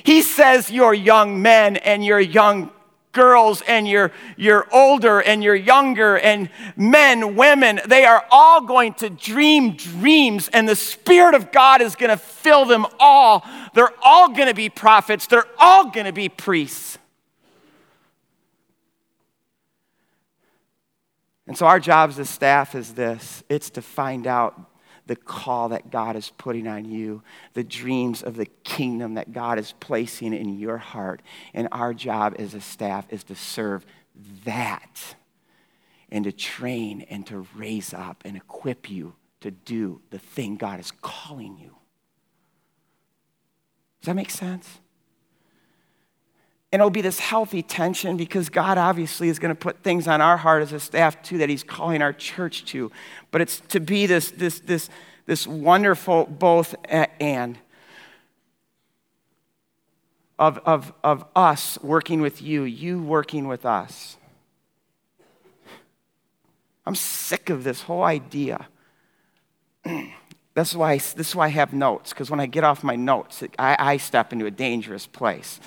he 0.03 0.21
says, 0.21 0.71
You're 0.71 0.93
young 0.93 1.41
men 1.41 1.77
and 1.77 2.03
you're 2.03 2.19
young 2.19 2.71
girls 3.19 3.61
and 3.67 3.85
you're, 3.85 4.13
you're 4.37 4.65
older 4.71 5.21
and 5.21 5.43
you're 5.43 5.53
younger 5.53 6.17
and 6.17 6.49
men, 6.77 7.35
women, 7.35 7.81
they 7.85 8.05
are 8.05 8.25
all 8.31 8.61
going 8.61 8.93
to 8.93 9.09
dream 9.09 9.73
dreams 9.73 10.49
and 10.53 10.69
the 10.69 10.75
Spirit 10.75 11.35
of 11.35 11.51
God 11.51 11.81
is 11.81 11.97
going 11.97 12.11
to 12.11 12.17
fill 12.17 12.63
them 12.63 12.85
all. 12.97 13.45
They're 13.73 13.93
all 14.01 14.29
going 14.29 14.47
to 14.47 14.53
be 14.53 14.69
prophets. 14.69 15.27
They're 15.27 15.49
all 15.57 15.91
going 15.91 16.05
to 16.05 16.13
be 16.13 16.29
priests. 16.29 16.97
And 21.45 21.57
so 21.57 21.65
our 21.65 21.81
job 21.81 22.13
as 22.17 22.29
staff 22.29 22.73
is 22.73 22.93
this 22.93 23.43
it's 23.49 23.69
to 23.71 23.81
find 23.81 24.27
out 24.27 24.68
the 25.09 25.15
call 25.15 25.69
that 25.69 25.89
God 25.89 26.15
is 26.15 26.31
putting 26.37 26.67
on 26.67 26.85
you, 26.85 27.23
the 27.55 27.63
dreams 27.63 28.21
of 28.21 28.35
the 28.35 28.45
kingdom 28.45 29.15
that 29.15 29.33
God 29.33 29.57
is 29.57 29.73
placing 29.79 30.35
in 30.35 30.59
your 30.59 30.77
heart. 30.77 31.23
And 31.51 31.67
our 31.71 31.95
job 31.95 32.35
as 32.37 32.53
a 32.53 32.61
staff 32.61 33.07
is 33.09 33.23
to 33.23 33.35
serve 33.35 33.87
that 34.45 35.15
and 36.11 36.25
to 36.25 36.31
train 36.31 37.01
and 37.09 37.25
to 37.25 37.47
raise 37.55 37.91
up 37.91 38.21
and 38.23 38.37
equip 38.37 38.87
you 38.87 39.15
to 39.41 39.49
do 39.49 39.99
the 40.11 40.19
thing 40.19 40.57
God 40.57 40.79
is 40.79 40.91
calling 41.01 41.57
you. 41.57 41.75
Does 44.01 44.05
that 44.05 44.15
make 44.15 44.29
sense? 44.29 44.79
And 46.71 46.81
it'll 46.81 46.91
be 46.91 47.01
this 47.01 47.19
healthy 47.19 47.63
tension 47.63 48.15
because 48.15 48.49
God 48.49 48.77
obviously 48.77 49.29
is 49.29 49.39
going 49.39 49.49
to 49.49 49.59
put 49.59 49.81
things 49.81 50.07
on 50.07 50.21
our 50.21 50.37
heart 50.37 50.61
as 50.61 50.71
a 50.71 50.79
staff 50.79 51.21
too 51.23 51.39
that 51.39 51.49
He's 51.49 51.63
calling 51.63 52.01
our 52.01 52.13
church 52.13 52.65
to. 52.65 52.91
But 53.31 53.41
it's 53.41 53.59
to 53.69 53.79
be 53.79 54.05
this, 54.05 54.31
this, 54.31 54.59
this, 54.59 54.89
this 55.25 55.47
wonderful 55.47 56.25
both 56.25 56.75
and 57.19 57.57
of, 60.37 60.57
of, 60.59 60.93
of 61.03 61.25
us 61.35 61.77
working 61.81 62.21
with 62.21 62.41
you, 62.41 62.63
you 62.63 63.01
working 63.01 63.47
with 63.47 63.65
us. 63.65 64.17
I'm 66.85 66.95
sick 66.95 67.49
of 67.49 67.63
this 67.63 67.81
whole 67.83 68.03
idea. 68.03 68.67
That's 70.53 70.73
why, 70.73 70.97
this 70.97 71.29
is 71.29 71.35
why 71.35 71.45
I 71.45 71.49
have 71.49 71.73
notes, 71.73 72.11
because 72.11 72.31
when 72.31 72.39
I 72.39 72.45
get 72.45 72.63
off 72.63 72.83
my 72.83 72.95
notes, 72.95 73.43
I, 73.59 73.75
I 73.79 73.97
step 73.97 74.33
into 74.33 74.45
a 74.45 74.51
dangerous 74.51 75.05
place. 75.05 75.59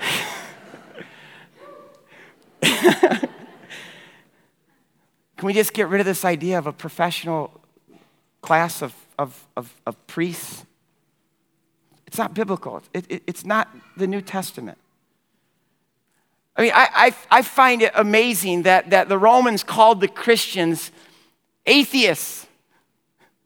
Can 2.60 3.28
we 5.46 5.52
just 5.52 5.72
get 5.72 5.88
rid 5.88 6.00
of 6.00 6.06
this 6.06 6.24
idea 6.24 6.58
of 6.58 6.66
a 6.66 6.72
professional 6.72 7.60
class 8.42 8.82
of, 8.82 8.94
of, 9.18 9.46
of, 9.56 9.74
of 9.86 10.06
priests? 10.06 10.64
It's 12.06 12.18
not 12.18 12.34
biblical. 12.34 12.82
It, 12.92 13.06
it, 13.08 13.22
it's 13.26 13.44
not 13.44 13.68
the 13.96 14.06
New 14.06 14.20
Testament. 14.20 14.78
I 16.56 16.62
mean, 16.62 16.72
I, 16.74 16.88
I, 16.94 17.38
I 17.38 17.42
find 17.42 17.82
it 17.82 17.92
amazing 17.94 18.62
that, 18.62 18.90
that 18.90 19.08
the 19.08 19.16
Romans 19.16 19.62
called 19.62 20.00
the 20.00 20.08
Christians 20.08 20.90
atheists. 21.64 22.46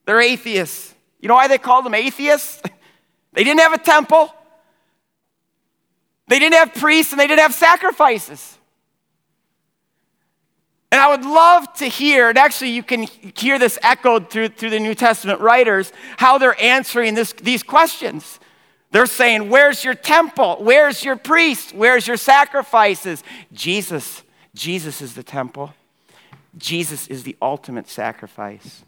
They're 0.06 0.20
atheists. 0.20 0.94
You 1.20 1.28
know 1.28 1.34
why 1.34 1.46
they 1.46 1.58
called 1.58 1.84
them 1.84 1.94
atheists? 1.94 2.62
They 3.34 3.42
didn't 3.42 3.62
have 3.62 3.72
a 3.72 3.78
temple. 3.78 4.32
They 6.28 6.38
didn't 6.38 6.54
have 6.54 6.74
priests 6.74 7.12
and 7.12 7.20
they 7.20 7.26
didn't 7.26 7.40
have 7.40 7.54
sacrifices. 7.54 8.58
And 10.90 11.00
I 11.00 11.08
would 11.08 11.24
love 11.24 11.72
to 11.74 11.86
hear, 11.86 12.28
and 12.28 12.38
actually 12.38 12.70
you 12.70 12.84
can 12.84 13.02
hear 13.36 13.58
this 13.58 13.78
echoed 13.82 14.30
through, 14.30 14.50
through 14.50 14.70
the 14.70 14.78
New 14.78 14.94
Testament 14.94 15.40
writers, 15.40 15.92
how 16.18 16.38
they're 16.38 16.60
answering 16.62 17.14
this, 17.14 17.32
these 17.32 17.64
questions. 17.64 18.38
They're 18.92 19.06
saying, 19.06 19.50
Where's 19.50 19.82
your 19.82 19.94
temple? 19.94 20.58
Where's 20.60 21.04
your 21.04 21.16
priest? 21.16 21.74
Where's 21.74 22.06
your 22.06 22.16
sacrifices? 22.16 23.24
Jesus, 23.52 24.22
Jesus 24.54 25.02
is 25.02 25.14
the 25.14 25.24
temple. 25.24 25.74
Jesus 26.56 27.08
is 27.08 27.24
the 27.24 27.36
ultimate 27.42 27.88
sacrifice. 27.88 28.84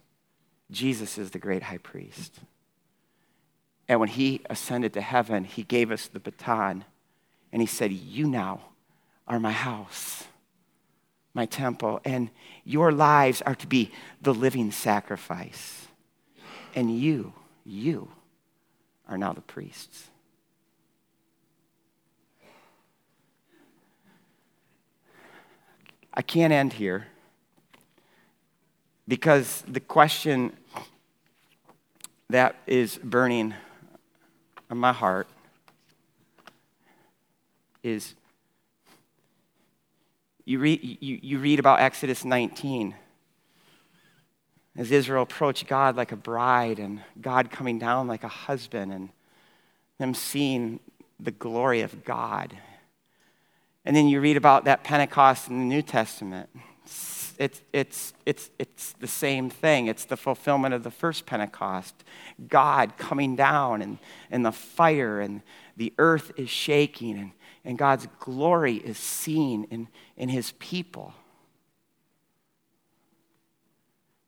Jesus 0.71 1.19
is 1.19 1.33
the 1.33 1.41
great 1.41 1.65
high 1.65 1.79
priest. 1.79 2.39
And 3.89 3.99
when 3.99 4.11
he 4.11 4.43
ascended 4.49 4.93
to 4.93 5.01
heaven, 5.01 5.43
he 5.43 5.65
gave 5.65 5.91
us 5.91 6.07
the 6.07 6.21
baton 6.21 6.85
and 7.57 7.63
he 7.63 7.67
said, 7.67 7.91
You 7.91 8.29
now 8.29 8.61
are 9.27 9.41
my 9.41 9.51
house, 9.51 10.25
my 11.33 11.47
temple, 11.47 12.03
and 12.05 12.29
your 12.65 12.93
lives 12.93 13.41
are 13.41 13.55
to 13.55 13.67
be 13.67 13.93
the 14.21 14.35
living 14.35 14.71
sacrifice. 14.71 15.87
And 16.75 16.95
you, 16.95 17.33
you 17.65 18.11
are 19.09 19.17
now 19.17 19.33
the 19.33 19.41
priests. 19.41 20.11
I 26.13 26.21
can't 26.21 26.53
end 26.53 26.75
here 26.75 27.07
because 29.09 29.65
the 29.67 29.81
question 29.81 30.53
that 32.29 32.57
is 32.67 32.99
burning 33.03 33.55
on 34.71 34.77
my 34.77 34.93
heart 34.93 35.27
is 37.87 38.15
you 40.45 40.59
read, 40.59 40.81
you, 41.01 41.19
you 41.23 41.39
read 41.39 41.59
about 41.59 41.81
Exodus 41.81 42.25
19 42.25 42.95
as 44.77 44.91
Israel 44.91 45.23
approached 45.23 45.67
God 45.67 45.97
like 45.97 46.13
a 46.13 46.17
bride 46.17 46.79
and 46.79 47.01
God 47.21 47.51
coming 47.51 47.79
down 47.79 48.07
like 48.07 48.25
a 48.25 48.29
husband 48.29 48.93
and 48.93 49.09
them 49.99 50.15
seeing 50.15 50.81
the 51.19 51.31
glory 51.31 51.81
of 51.81 52.05
God. 52.05 52.57
And 53.85 53.97
then 53.97 54.09
you 54.09 54.21
read 54.21 54.37
about 54.37 54.65
that 54.65 54.85
Pentecost 54.85 55.49
in 55.49 55.59
the 55.59 55.65
New 55.65 55.83
Testament. 55.83 56.51
it's, 57.39 57.63
it's, 57.73 58.13
it's, 58.27 58.51
it's 58.59 58.93
the 58.95 59.07
same 59.07 59.49
thing. 59.49 59.87
It's 59.87 60.05
the 60.05 60.17
fulfillment 60.17 60.75
of 60.75 60.83
the 60.83 60.91
first 60.91 61.25
Pentecost. 61.25 62.05
God 62.49 62.99
coming 62.99 63.37
down 63.37 63.81
and, 63.81 63.99
and 64.31 64.45
the 64.45 64.53
fire 64.53 65.21
and 65.21 65.41
the 65.77 65.93
earth 65.99 66.33
is 66.37 66.51
shaking 66.51 67.17
and, 67.17 67.33
and 67.67 67.77
God's 67.77 68.07
glory 68.21 68.77
is 68.77 68.97
seen 68.97 69.65
in, 69.65 69.89
in 70.17 70.29
his 70.29 70.53
people. 70.53 71.13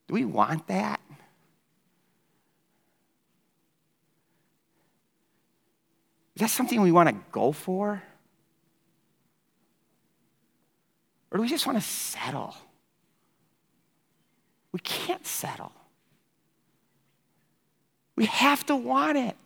Do 0.08 0.14
we 0.14 0.24
want 0.24 0.66
that? 0.66 1.00
Is 6.34 6.40
that 6.40 6.50
something 6.50 6.80
we 6.80 6.90
want 6.90 7.10
to 7.10 7.14
go 7.30 7.52
for? 7.52 8.02
Or 11.30 11.36
do 11.36 11.42
we 11.42 11.48
just 11.48 11.66
want 11.66 11.78
to 11.78 11.84
settle? 11.84 12.56
We 14.72 14.80
can't 14.80 15.24
settle. 15.24 15.72
We 18.16 18.26
have 18.26 18.66
to 18.66 18.74
want 18.74 19.16
it. 19.16 19.36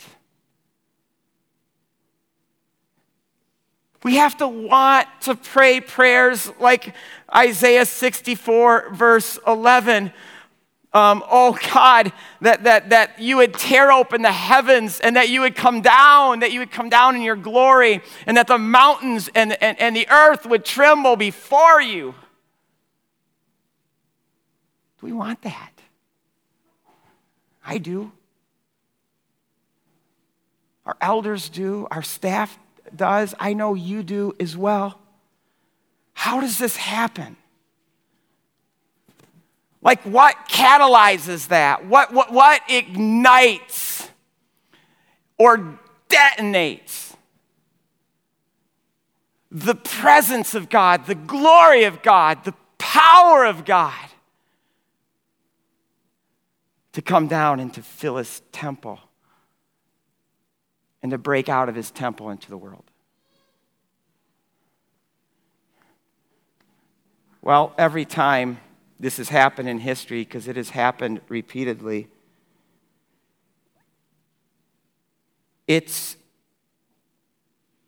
We 4.04 4.16
have 4.16 4.36
to 4.38 4.48
want 4.48 5.06
to 5.22 5.36
pray 5.36 5.80
prayers 5.80 6.50
like 6.58 6.94
Isaiah 7.34 7.86
64, 7.86 8.90
verse 8.94 9.38
11. 9.46 10.12
Um, 10.94 11.24
oh 11.30 11.56
God, 11.72 12.12
that, 12.42 12.64
that, 12.64 12.90
that 12.90 13.18
you 13.18 13.38
would 13.38 13.54
tear 13.54 13.90
open 13.92 14.22
the 14.22 14.32
heavens 14.32 15.00
and 15.00 15.16
that 15.16 15.30
you 15.30 15.40
would 15.40 15.54
come 15.54 15.80
down, 15.80 16.40
that 16.40 16.52
you 16.52 16.58
would 16.58 16.70
come 16.70 16.90
down 16.90 17.16
in 17.16 17.22
your 17.22 17.36
glory, 17.36 18.02
and 18.26 18.36
that 18.36 18.46
the 18.46 18.58
mountains 18.58 19.30
and, 19.34 19.56
and, 19.62 19.80
and 19.80 19.96
the 19.96 20.08
earth 20.10 20.44
would 20.46 20.64
tremble 20.64 21.16
before 21.16 21.80
you. 21.80 22.14
Do 25.00 25.06
we 25.06 25.12
want 25.12 25.40
that? 25.42 25.72
I 27.64 27.78
do. 27.78 28.12
Our 30.84 30.96
elders 31.00 31.48
do. 31.48 31.86
Our 31.90 32.02
staff 32.02 32.58
does. 32.96 33.34
I 33.38 33.54
know 33.54 33.74
you 33.74 34.02
do 34.02 34.34
as 34.38 34.56
well. 34.56 34.98
How 36.14 36.40
does 36.40 36.58
this 36.58 36.76
happen? 36.76 37.36
Like, 39.82 40.02
what 40.02 40.36
catalyzes 40.48 41.48
that? 41.48 41.86
What, 41.86 42.12
what, 42.12 42.32
what 42.32 42.62
ignites 42.68 44.08
or 45.36 45.78
detonates 46.08 47.16
the 49.50 49.74
presence 49.74 50.54
of 50.54 50.68
God, 50.68 51.06
the 51.06 51.16
glory 51.16 51.84
of 51.84 52.02
God, 52.02 52.44
the 52.44 52.54
power 52.78 53.44
of 53.44 53.64
God 53.64 53.94
to 56.92 57.02
come 57.02 57.26
down 57.26 57.58
and 57.58 57.74
to 57.74 57.82
fill 57.82 58.18
his 58.18 58.42
temple? 58.52 59.00
And 61.02 61.10
to 61.10 61.18
break 61.18 61.48
out 61.48 61.68
of 61.68 61.74
his 61.74 61.90
temple 61.90 62.30
into 62.30 62.48
the 62.48 62.56
world. 62.56 62.84
Well, 67.40 67.74
every 67.76 68.04
time 68.04 68.60
this 69.00 69.16
has 69.16 69.28
happened 69.28 69.68
in 69.68 69.78
history, 69.78 70.20
because 70.20 70.46
it 70.46 70.54
has 70.54 70.70
happened 70.70 71.20
repeatedly, 71.28 72.06
it's 75.66 76.16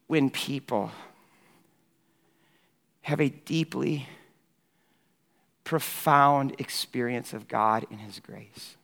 when 0.08 0.28
people 0.28 0.90
have 3.02 3.20
a 3.20 3.28
deeply 3.28 4.08
profound 5.62 6.54
experience 6.58 7.32
of 7.32 7.48
God 7.48 7.86
in 7.90 7.98
His 7.98 8.20
grace. 8.20 8.76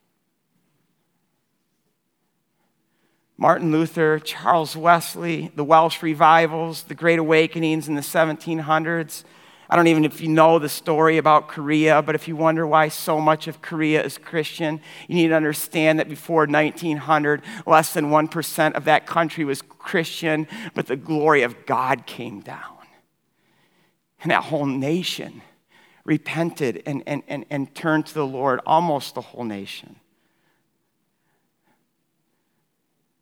Martin 3.41 3.71
Luther, 3.71 4.19
Charles 4.19 4.77
Wesley, 4.77 5.51
the 5.55 5.63
Welsh 5.63 6.03
revivals, 6.03 6.83
the 6.83 6.93
Great 6.93 7.17
Awakenings 7.17 7.87
in 7.87 7.95
the 7.95 8.01
1700s. 8.01 9.23
I 9.67 9.75
don't 9.75 9.87
even 9.87 10.03
know 10.03 10.09
if 10.09 10.21
you 10.21 10.27
know 10.27 10.59
the 10.59 10.69
story 10.69 11.17
about 11.17 11.47
Korea, 11.47 12.03
but 12.03 12.13
if 12.13 12.27
you 12.27 12.35
wonder 12.35 12.67
why 12.67 12.89
so 12.89 13.19
much 13.19 13.47
of 13.47 13.59
Korea 13.59 14.03
is 14.03 14.19
Christian, 14.19 14.79
you 15.07 15.15
need 15.15 15.29
to 15.29 15.33
understand 15.33 15.97
that 15.97 16.07
before 16.07 16.45
1900, 16.45 17.41
less 17.65 17.95
than 17.95 18.11
1% 18.11 18.73
of 18.75 18.85
that 18.85 19.07
country 19.07 19.43
was 19.43 19.63
Christian, 19.63 20.47
but 20.75 20.85
the 20.85 20.95
glory 20.95 21.41
of 21.41 21.65
God 21.65 22.05
came 22.05 22.41
down. 22.41 22.77
And 24.21 24.29
that 24.29 24.43
whole 24.43 24.67
nation 24.67 25.41
repented 26.05 26.83
and, 26.85 27.01
and, 27.07 27.23
and, 27.27 27.45
and 27.49 27.73
turned 27.73 28.05
to 28.05 28.13
the 28.13 28.27
Lord, 28.27 28.59
almost 28.67 29.15
the 29.15 29.21
whole 29.21 29.45
nation. 29.45 29.95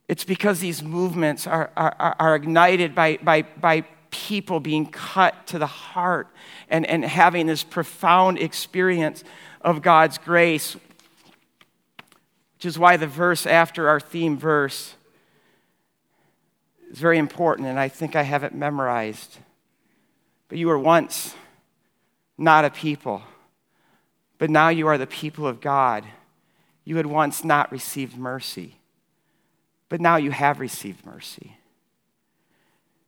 It's 0.09 0.23
because 0.23 0.59
these 0.59 0.81
movements 0.81 1.45
are, 1.45 1.69
are, 1.77 2.15
are 2.19 2.35
ignited 2.35 2.95
by, 2.95 3.19
by, 3.21 3.43
by 3.43 3.81
people 4.09 4.59
being 4.59 4.87
cut 4.87 5.45
to 5.45 5.59
the 5.59 5.67
heart 5.67 6.27
and, 6.67 6.83
and 6.87 7.05
having 7.05 7.45
this 7.45 7.63
profound 7.63 8.39
experience 8.39 9.23
of 9.61 9.83
God's 9.83 10.17
grace, 10.17 10.75
which 12.55 12.65
is 12.65 12.79
why 12.79 12.97
the 12.97 13.05
verse 13.05 13.45
after 13.45 13.87
our 13.87 13.99
theme 13.99 14.35
verse 14.35 14.95
is 16.89 16.97
very 16.97 17.19
important, 17.19 17.67
and 17.67 17.79
I 17.79 17.87
think 17.87 18.15
I 18.15 18.23
have 18.23 18.43
it 18.43 18.55
memorized. 18.55 19.37
But 20.47 20.57
you 20.57 20.69
were 20.69 20.79
once 20.79 21.35
not 22.35 22.65
a 22.65 22.71
people, 22.71 23.21
but 24.39 24.49
now 24.49 24.69
you 24.69 24.87
are 24.87 24.97
the 24.97 25.05
people 25.05 25.45
of 25.45 25.61
God. 25.61 26.03
You 26.83 26.97
had 26.97 27.05
once 27.05 27.43
not 27.43 27.71
received 27.71 28.17
mercy 28.17 28.78
but 29.89 29.99
now 29.99 30.15
you 30.15 30.31
have 30.31 30.59
received 30.59 31.05
mercy. 31.05 31.57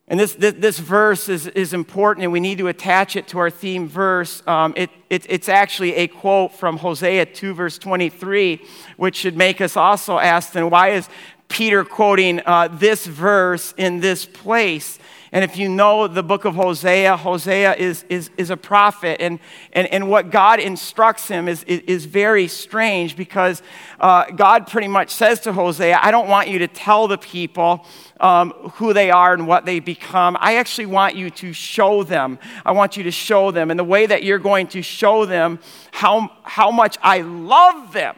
And 0.07 0.19
this, 0.19 0.33
this, 0.33 0.55
this, 0.57 0.77
verse 0.77 1.29
is, 1.29 1.47
is 1.47 1.73
important, 1.73 2.25
and 2.25 2.33
we 2.33 2.41
need 2.41 2.57
to 2.57 2.67
attach 2.67 3.15
it 3.15 3.29
to 3.29 3.39
our 3.39 3.49
theme 3.49 3.87
verse. 3.87 4.43
Um, 4.45 4.73
it, 4.75 4.89
it, 5.09 5.25
it's 5.29 5.47
actually 5.47 5.93
a 5.95 6.07
quote 6.07 6.51
from 6.51 6.77
Hosea 6.77 7.27
2, 7.27 7.53
verse 7.53 7.77
23, 7.77 8.61
which 8.97 9.15
should 9.15 9.37
make 9.37 9.61
us 9.61 9.77
also 9.77 10.19
ask 10.19 10.51
then, 10.51 10.69
why 10.69 10.89
is 10.89 11.07
Peter 11.47 11.85
quoting 11.85 12.41
uh, 12.45 12.67
this 12.67 13.05
verse 13.05 13.73
in 13.77 14.01
this 14.01 14.25
place? 14.25 14.99
And 15.33 15.45
if 15.45 15.55
you 15.55 15.69
know 15.69 16.09
the 16.09 16.23
book 16.23 16.43
of 16.43 16.55
Hosea, 16.55 17.15
Hosea 17.15 17.75
is, 17.75 18.03
is, 18.09 18.29
is 18.35 18.49
a 18.49 18.57
prophet. 18.57 19.21
And, 19.21 19.39
and, 19.71 19.87
and 19.87 20.09
what 20.09 20.29
God 20.29 20.59
instructs 20.59 21.29
him 21.29 21.47
is, 21.47 21.63
is, 21.63 21.79
is 21.87 22.05
very 22.05 22.49
strange 22.49 23.15
because 23.15 23.63
uh, 24.01 24.25
God 24.31 24.67
pretty 24.67 24.89
much 24.89 25.09
says 25.09 25.39
to 25.41 25.53
Hosea, 25.53 25.99
I 26.01 26.11
don't 26.11 26.27
want 26.27 26.49
you 26.49 26.59
to 26.59 26.67
tell 26.67 27.07
the 27.07 27.17
people 27.17 27.85
um, 28.19 28.51
who 28.73 28.91
they 28.91 29.09
are 29.09 29.33
and 29.33 29.47
what 29.47 29.65
they 29.65 29.79
become. 29.79 30.35
I 30.37 30.55
actually 30.55 30.87
want 30.87 31.15
you 31.15 31.29
to 31.29 31.53
show 31.53 32.03
them. 32.03 32.37
I 32.65 32.73
want 32.73 32.97
you 32.97 33.03
to 33.03 33.11
show 33.11 33.51
them. 33.51 33.71
And 33.71 33.79
the 33.79 33.85
way 33.85 34.05
that 34.05 34.23
you're 34.23 34.37
going 34.37 34.67
to 34.67 34.81
show 34.81 35.25
them 35.25 35.59
how, 35.91 36.29
how 36.43 36.71
much 36.71 36.97
I 37.01 37.21
love 37.21 37.93
them 37.93 38.17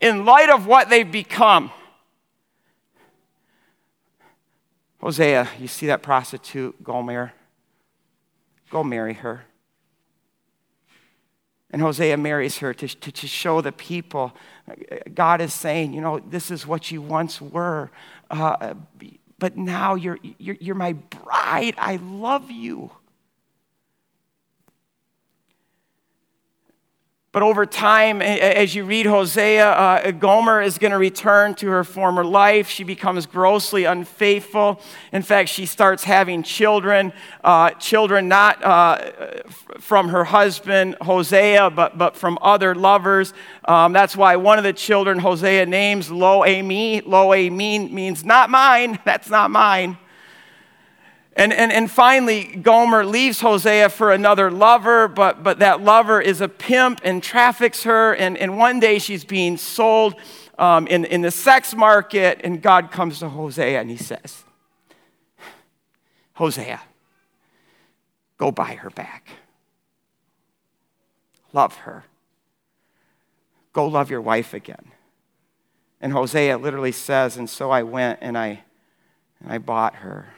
in 0.00 0.24
light 0.24 0.50
of 0.50 0.68
what 0.68 0.90
they've 0.90 1.10
become 1.10 1.72
Hosea, 5.00 5.48
you 5.58 5.68
see 5.68 5.86
that 5.86 6.02
prostitute, 6.02 6.82
Gomer? 6.82 7.32
Go 8.70 8.82
marry 8.82 9.14
her. 9.14 9.44
And 11.70 11.82
Hosea 11.82 12.16
marries 12.16 12.58
her 12.58 12.72
to, 12.74 12.88
to, 12.88 13.12
to, 13.12 13.26
show 13.26 13.60
the 13.60 13.72
people. 13.72 14.34
God 15.12 15.40
is 15.40 15.52
saying, 15.52 15.92
you 15.92 16.00
know, 16.00 16.20
this 16.20 16.50
is 16.50 16.66
what 16.66 16.90
you 16.90 17.02
once 17.02 17.40
were, 17.40 17.90
uh, 18.30 18.74
but 19.38 19.56
now 19.56 19.94
you're, 19.94 20.18
you're, 20.38 20.56
you're 20.60 20.74
my 20.74 20.94
bride. 20.94 21.74
I 21.76 21.96
love 21.96 22.50
you. 22.50 22.92
But 27.36 27.42
over 27.42 27.66
time, 27.66 28.22
as 28.22 28.74
you 28.74 28.86
read 28.86 29.04
Hosea, 29.04 29.70
uh, 29.70 30.10
Gomer 30.12 30.62
is 30.62 30.78
going 30.78 30.92
to 30.92 30.96
return 30.96 31.54
to 31.56 31.68
her 31.68 31.84
former 31.84 32.24
life. 32.24 32.70
She 32.70 32.82
becomes 32.82 33.26
grossly 33.26 33.84
unfaithful. 33.84 34.80
In 35.12 35.20
fact, 35.20 35.50
she 35.50 35.66
starts 35.66 36.02
having 36.02 36.42
children, 36.42 37.12
uh, 37.44 37.72
children 37.72 38.28
not 38.28 38.64
uh, 38.64 39.10
from 39.80 40.08
her 40.08 40.24
husband, 40.24 40.96
Hosea, 41.02 41.68
but, 41.68 41.98
but 41.98 42.16
from 42.16 42.38
other 42.40 42.74
lovers. 42.74 43.34
Um, 43.66 43.92
that's 43.92 44.16
why 44.16 44.36
one 44.36 44.56
of 44.56 44.64
the 44.64 44.72
children 44.72 45.18
Hosea 45.18 45.66
names 45.66 46.10
Lo 46.10 46.42
Ami. 46.42 47.02
Lo 47.02 47.34
Ami 47.34 47.80
means 47.80 48.24
not 48.24 48.48
mine. 48.48 48.98
That's 49.04 49.28
not 49.28 49.50
mine. 49.50 49.98
And, 51.36 51.52
and, 51.52 51.70
and 51.70 51.90
finally, 51.90 52.44
Gomer 52.44 53.04
leaves 53.04 53.42
Hosea 53.42 53.90
for 53.90 54.10
another 54.10 54.50
lover, 54.50 55.06
but, 55.06 55.42
but 55.42 55.58
that 55.58 55.82
lover 55.82 56.18
is 56.18 56.40
a 56.40 56.48
pimp 56.48 57.02
and 57.04 57.22
traffics 57.22 57.82
her. 57.82 58.14
And, 58.14 58.38
and 58.38 58.56
one 58.56 58.80
day 58.80 58.98
she's 58.98 59.22
being 59.22 59.58
sold 59.58 60.14
um, 60.58 60.86
in, 60.86 61.04
in 61.04 61.20
the 61.20 61.30
sex 61.30 61.74
market, 61.74 62.40
and 62.42 62.62
God 62.62 62.90
comes 62.90 63.18
to 63.18 63.28
Hosea 63.28 63.78
and 63.78 63.90
he 63.90 63.98
says, 63.98 64.44
Hosea, 66.32 66.80
go 68.38 68.50
buy 68.50 68.74
her 68.74 68.88
back. 68.88 69.28
love 71.52 71.74
her. 71.76 72.04
Go 73.74 73.86
love 73.88 74.10
your 74.10 74.22
wife 74.22 74.54
again. 74.54 74.90
And 76.00 76.14
Hosea 76.14 76.56
literally 76.56 76.92
says, 76.92 77.36
And 77.36 77.48
so 77.48 77.70
I 77.70 77.82
went 77.82 78.20
and 78.22 78.38
I, 78.38 78.62
and 79.40 79.52
I 79.52 79.58
bought 79.58 79.96
her. 79.96 80.28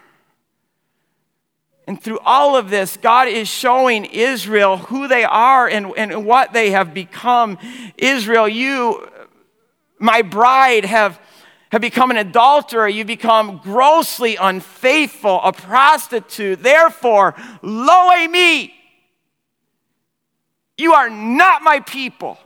And 1.88 1.98
through 1.98 2.18
all 2.18 2.54
of 2.54 2.68
this, 2.68 2.98
God 2.98 3.28
is 3.28 3.48
showing 3.48 4.04
Israel 4.04 4.76
who 4.76 5.08
they 5.08 5.24
are 5.24 5.66
and, 5.66 5.90
and 5.96 6.26
what 6.26 6.52
they 6.52 6.72
have 6.72 6.92
become. 6.92 7.56
Israel, 7.96 8.46
you, 8.46 9.08
my 9.98 10.20
bride, 10.20 10.84
have, 10.84 11.18
have 11.72 11.80
become 11.80 12.10
an 12.10 12.18
adulterer. 12.18 12.88
You 12.88 13.06
become 13.06 13.62
grossly 13.64 14.36
unfaithful, 14.36 15.40
a 15.42 15.50
prostitute. 15.50 16.62
Therefore, 16.62 17.34
Lo 17.62 18.10
Ami. 18.12 18.74
You 20.76 20.92
are 20.92 21.08
not 21.08 21.62
my 21.62 21.80
people. 21.80 22.36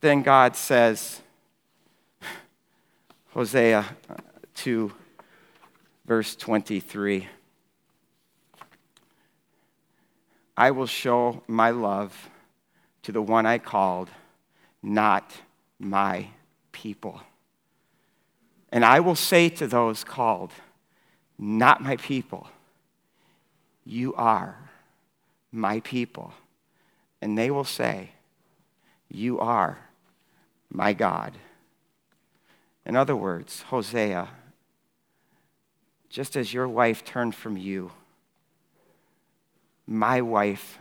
then 0.00 0.22
God 0.22 0.54
says, 0.54 1.22
Hosea 3.34 3.84
uh, 4.08 4.14
2, 4.54 4.92
verse 6.06 6.36
23 6.36 7.28
I 10.56 10.70
will 10.70 10.86
show 10.86 11.42
my 11.48 11.70
love 11.70 12.30
to 13.02 13.10
the 13.10 13.20
one 13.20 13.44
I 13.44 13.58
called, 13.58 14.08
not 14.84 15.32
my 15.80 16.28
people. 16.70 17.22
And 18.70 18.84
I 18.84 19.00
will 19.00 19.16
say 19.16 19.48
to 19.48 19.66
those 19.66 20.04
called, 20.04 20.52
not 21.36 21.82
my 21.82 21.96
people, 21.96 22.46
you 23.84 24.14
are 24.14 24.56
my 25.50 25.80
people. 25.80 26.32
And 27.20 27.36
they 27.36 27.50
will 27.50 27.64
say, 27.64 28.10
You 29.10 29.40
are 29.40 29.78
my 30.70 30.92
God. 30.92 31.32
In 32.86 32.96
other 32.96 33.16
words, 33.16 33.62
Hosea, 33.62 34.28
just 36.08 36.36
as 36.36 36.52
your 36.52 36.68
wife 36.68 37.04
turned 37.04 37.34
from 37.34 37.56
you, 37.56 37.92
my 39.86 40.20
wife, 40.20 40.78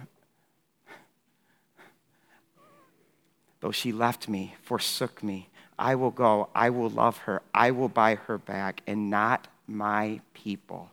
though 3.61 3.71
she 3.71 3.91
left 3.91 4.27
me, 4.27 4.55
forsook 4.61 5.23
me, 5.23 5.49
I 5.79 5.95
will 5.95 6.11
go, 6.11 6.49
I 6.53 6.69
will 6.69 6.89
love 6.89 7.19
her, 7.19 7.41
I 7.53 7.71
will 7.71 7.89
buy 7.89 8.15
her 8.15 8.37
back, 8.37 8.81
and 8.85 9.09
not 9.09 9.47
my 9.65 10.21
people 10.33 10.91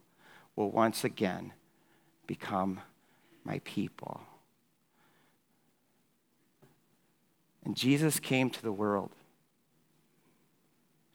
will 0.57 0.71
once 0.71 1.05
again 1.05 1.53
become 2.27 2.81
my 3.45 3.61
people. 3.65 4.21
And 7.65 7.77
Jesus 7.77 8.21
came 8.21 8.49
to 8.51 8.63
the 8.63 8.73
world 8.73 9.11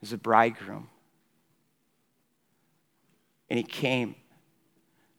as 0.06 0.14
a 0.14 0.18
bridegroom. 0.20 0.88
And 3.50 3.58
he 3.58 3.64
came 3.64 4.16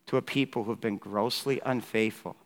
to 0.06 0.16
a 0.16 0.22
people 0.22 0.62
who 0.62 0.70
have 0.70 0.80
been 0.80 0.96
grossly 0.96 1.60
unfaithful. 1.66 2.36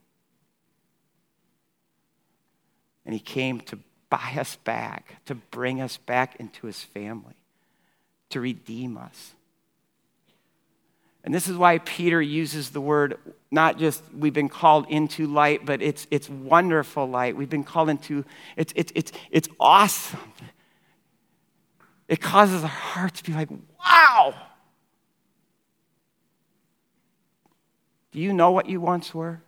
And 3.04 3.12
he 3.12 3.20
came 3.20 3.60
to 3.60 3.78
buy 4.08 4.36
us 4.38 4.56
back, 4.56 5.16
to 5.26 5.34
bring 5.34 5.82
us 5.82 5.98
back 5.98 6.36
into 6.36 6.66
his 6.66 6.82
family, 6.82 7.34
to 8.30 8.40
redeem 8.40 8.96
us. 8.96 9.34
And 11.22 11.34
this 11.34 11.46
is 11.46 11.58
why 11.58 11.76
Peter 11.78 12.22
uses 12.22 12.70
the 12.70 12.80
word 12.80 13.18
not 13.50 13.78
just 13.78 14.02
we've 14.16 14.32
been 14.32 14.48
called 14.48 14.86
into 14.88 15.26
light, 15.26 15.66
but 15.66 15.82
it's, 15.82 16.06
it's 16.10 16.30
wonderful 16.30 17.06
light. 17.06 17.36
We've 17.36 17.50
been 17.50 17.64
called 17.64 17.90
into, 17.90 18.24
it's, 18.56 18.72
it's, 18.74 18.92
it's, 18.94 19.12
it's 19.30 19.48
awesome. 19.58 20.18
It 22.10 22.20
causes 22.20 22.64
our 22.64 22.68
hearts 22.68 23.22
to 23.22 23.30
be 23.30 23.36
like, 23.36 23.48
wow. 23.78 24.34
Do 28.10 28.18
you 28.18 28.32
know 28.32 28.50
what 28.50 28.68
you 28.68 28.80
once 28.80 29.14
were? 29.14 29.40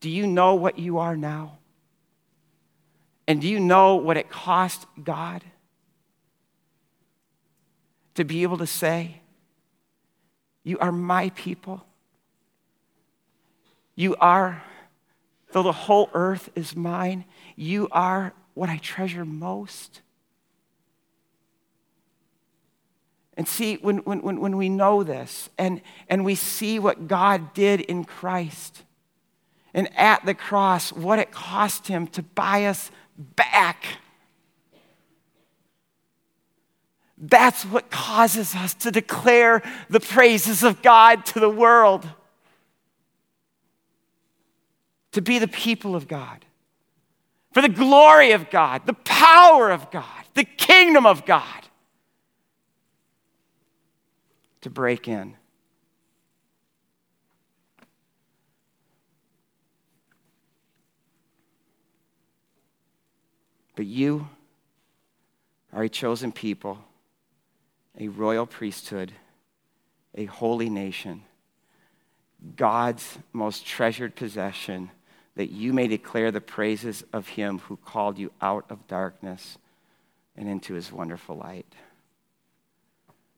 Do 0.00 0.08
you 0.08 0.26
know 0.26 0.54
what 0.54 0.78
you 0.78 0.96
are 0.96 1.14
now? 1.14 1.58
And 3.28 3.38
do 3.38 3.46
you 3.46 3.60
know 3.60 3.96
what 3.96 4.16
it 4.16 4.30
cost 4.30 4.86
God 5.02 5.44
to 8.14 8.24
be 8.24 8.44
able 8.44 8.56
to 8.58 8.66
say, 8.66 9.20
you 10.62 10.78
are 10.78 10.92
my 10.92 11.28
people. 11.30 11.84
You 13.94 14.16
are, 14.16 14.62
though 15.52 15.62
the 15.62 15.72
whole 15.72 16.08
earth 16.14 16.48
is 16.54 16.74
mine, 16.74 17.26
you 17.56 17.88
are 17.92 18.32
what 18.54 18.70
I 18.70 18.78
treasure 18.78 19.26
most. 19.26 20.00
And 23.36 23.48
see, 23.48 23.76
when, 23.76 23.98
when, 23.98 24.40
when 24.40 24.56
we 24.56 24.68
know 24.68 25.02
this 25.02 25.50
and, 25.58 25.80
and 26.08 26.24
we 26.24 26.34
see 26.34 26.78
what 26.78 27.08
God 27.08 27.52
did 27.52 27.80
in 27.80 28.04
Christ 28.04 28.82
and 29.72 29.88
at 29.98 30.24
the 30.24 30.34
cross, 30.34 30.92
what 30.92 31.18
it 31.18 31.32
cost 31.32 31.88
him 31.88 32.06
to 32.08 32.22
buy 32.22 32.66
us 32.66 32.90
back 33.16 33.98
That's 37.26 37.64
what 37.64 37.90
causes 37.90 38.54
us 38.54 38.74
to 38.74 38.90
declare 38.90 39.62
the 39.88 40.00
praises 40.00 40.62
of 40.62 40.82
God 40.82 41.24
to 41.26 41.40
the 41.40 41.48
world. 41.48 42.06
To 45.12 45.22
be 45.22 45.38
the 45.38 45.48
people 45.48 45.94
of 45.94 46.08
God. 46.08 46.44
For 47.52 47.62
the 47.62 47.68
glory 47.68 48.32
of 48.32 48.50
God, 48.50 48.84
the 48.84 48.94
power 48.94 49.70
of 49.70 49.90
God, 49.90 50.04
the 50.34 50.44
kingdom 50.44 51.06
of 51.06 51.24
God. 51.24 51.63
To 54.64 54.70
break 54.70 55.08
in. 55.08 55.36
But 63.76 63.84
you 63.84 64.26
are 65.70 65.82
a 65.82 65.88
chosen 65.90 66.32
people 66.32 66.78
a 67.98 68.08
royal 68.08 68.46
priesthood, 68.46 69.12
a 70.14 70.24
holy 70.24 70.70
nation, 70.70 71.24
God's 72.56 73.18
most 73.34 73.66
treasured 73.66 74.16
possession, 74.16 74.90
that 75.36 75.50
you 75.50 75.74
may 75.74 75.88
declare 75.88 76.30
the 76.30 76.40
praises 76.40 77.04
of 77.12 77.28
him 77.28 77.58
who 77.58 77.76
called 77.76 78.18
you 78.18 78.32
out 78.40 78.64
of 78.70 78.88
darkness 78.88 79.58
and 80.38 80.48
into 80.48 80.72
his 80.72 80.90
wonderful 80.90 81.36
light. 81.36 81.74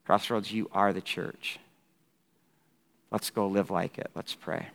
Crossroads, 0.06 0.52
you 0.52 0.70
are 0.72 0.92
the 0.92 1.00
church. 1.00 1.58
Let's 3.10 3.28
go 3.30 3.48
live 3.48 3.72
like 3.72 3.98
it. 3.98 4.08
Let's 4.14 4.36
pray. 4.36 4.68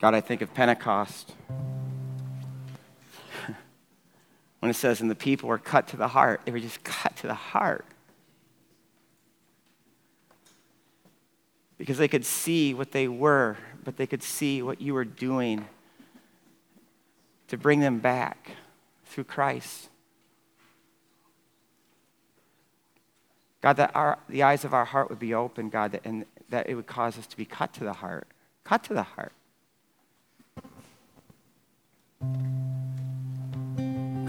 God, 0.00 0.14
I 0.14 0.20
think 0.20 0.42
of 0.42 0.52
Pentecost. 0.52 1.32
When 4.62 4.70
it 4.70 4.74
says, 4.74 5.00
and 5.00 5.10
the 5.10 5.16
people 5.16 5.48
were 5.48 5.58
cut 5.58 5.88
to 5.88 5.96
the 5.96 6.06
heart, 6.06 6.42
they 6.44 6.52
were 6.52 6.60
just 6.60 6.84
cut 6.84 7.16
to 7.16 7.26
the 7.26 7.34
heart. 7.34 7.84
Because 11.78 11.98
they 11.98 12.06
could 12.06 12.24
see 12.24 12.72
what 12.72 12.92
they 12.92 13.08
were, 13.08 13.56
but 13.82 13.96
they 13.96 14.06
could 14.06 14.22
see 14.22 14.62
what 14.62 14.80
you 14.80 14.94
were 14.94 15.04
doing 15.04 15.66
to 17.48 17.58
bring 17.58 17.80
them 17.80 17.98
back 17.98 18.52
through 19.06 19.24
Christ. 19.24 19.88
God, 23.62 23.78
that 23.78 23.90
our, 23.96 24.16
the 24.28 24.44
eyes 24.44 24.64
of 24.64 24.72
our 24.72 24.84
heart 24.84 25.10
would 25.10 25.18
be 25.18 25.34
open, 25.34 25.70
God, 25.70 25.90
that, 25.90 26.02
and 26.04 26.24
that 26.50 26.68
it 26.68 26.76
would 26.76 26.86
cause 26.86 27.18
us 27.18 27.26
to 27.26 27.36
be 27.36 27.44
cut 27.44 27.72
to 27.74 27.82
the 27.82 27.94
heart. 27.94 28.28
Cut 28.62 28.84
to 28.84 28.94
the 28.94 29.02
heart. 29.02 29.32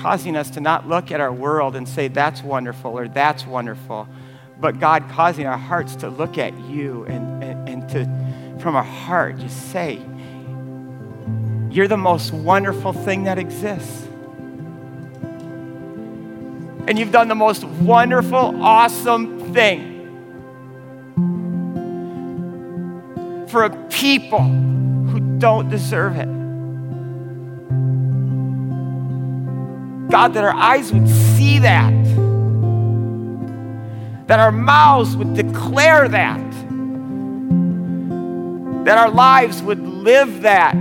Causing 0.03 0.35
us 0.35 0.49
to 0.51 0.59
not 0.59 0.87
look 0.87 1.11
at 1.11 1.21
our 1.21 1.31
world 1.31 1.75
and 1.77 1.87
say, 1.87 2.09
that's 2.09 2.43
wonderful 2.43 2.91
or 2.91 3.07
that's 3.07 3.47
wonderful, 3.47 4.07
but 4.59 4.79
God 4.79 5.09
causing 5.09 5.45
our 5.45 5.57
hearts 5.57 5.95
to 5.97 6.09
look 6.09 6.37
at 6.37 6.53
you 6.67 7.05
and, 7.05 7.43
and, 7.43 7.69
and 7.69 7.89
to, 7.89 8.59
from 8.61 8.75
our 8.75 8.83
heart, 8.83 9.37
just 9.39 9.71
say, 9.71 10.01
You're 11.71 11.87
the 11.87 11.97
most 11.97 12.33
wonderful 12.33 12.91
thing 12.91 13.23
that 13.23 13.39
exists. 13.39 14.05
And 16.85 16.99
you've 16.99 17.13
done 17.13 17.29
the 17.29 17.35
most 17.35 17.63
wonderful, 17.63 18.61
awesome 18.61 19.53
thing. 19.53 19.93
for 23.53 23.65
a 23.65 23.69
people 23.89 24.39
who 24.39 25.37
don't 25.37 25.69
deserve 25.69 26.17
it. 26.17 26.42
God, 30.13 30.35
that 30.35 30.43
our 30.43 30.53
eyes 30.53 30.93
would 30.93 31.09
see 31.09 31.57
that, 31.57 31.91
that 34.27 34.39
our 34.39 34.51
mouths 34.51 35.17
would 35.17 35.33
declare 35.33 36.07
that, 36.07 36.51
that 38.85 38.95
our 38.95 39.09
lives 39.09 39.63
would 39.63 39.79
live 39.79 40.43
that. 40.43 40.75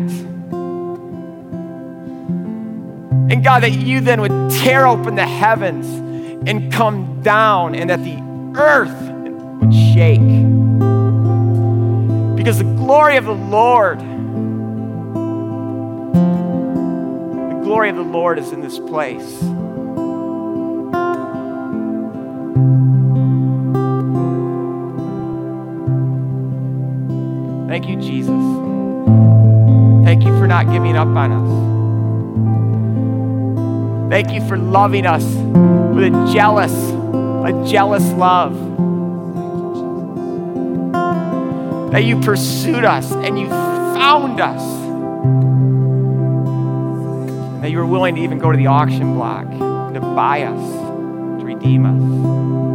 And 3.31 3.43
God, 3.43 3.63
that 3.63 3.71
you 3.73 4.03
then 4.03 4.21
would 4.21 4.51
tear 4.51 4.87
open 4.87 5.15
the 5.15 5.27
heavens 5.27 5.87
and 6.47 6.71
come 6.71 7.23
down, 7.23 7.75
and 7.75 7.89
that 7.89 8.05
the 8.05 8.19
earth 8.61 9.01
would 9.63 9.73
shake. 9.73 10.21
Because 12.37 12.59
the 12.59 12.71
glory 12.77 13.17
of 13.17 13.25
the 13.25 13.33
Lord, 13.33 13.99
glory 17.73 17.89
of 17.89 17.97
the 17.97 18.03
Lord 18.03 18.39
is 18.39 18.53
in 18.53 18.61
this 18.61 18.79
place. 18.79 19.39
Thank 27.67 27.89
you, 27.89 27.97
Jesus. 27.97 28.29
Thank 30.05 30.23
you 30.23 30.39
for 30.39 30.47
not 30.47 30.71
giving 30.71 30.99
up 30.99 31.09
on 31.09 31.33
us. 31.33 31.49
Thank 34.11 34.33
you 34.33 34.47
for 34.47 34.59
loving 34.59 35.07
us 35.07 35.25
with 35.25 36.13
a 36.13 36.31
jealous, 36.31 36.75
a 36.75 37.65
jealous 37.67 38.05
love. 38.13 38.53
That 41.93 42.05
you 42.05 42.21
pursued 42.21 42.85
us 42.85 43.11
and 43.13 43.41
you 43.41 43.49
found 43.49 44.43
us. 44.43 44.82
You 47.73 47.79
were 47.79 47.87
willing 47.87 48.17
to 48.17 48.21
even 48.21 48.39
go 48.39 48.53
to 48.53 48.59
the 48.59 48.67
auction 48.67 49.15
block 49.15 49.49
to 49.49 50.01
buy 50.15 50.43
us, 50.43 51.41
to 51.41 51.47
redeem 51.47 51.87
us. 51.87 52.72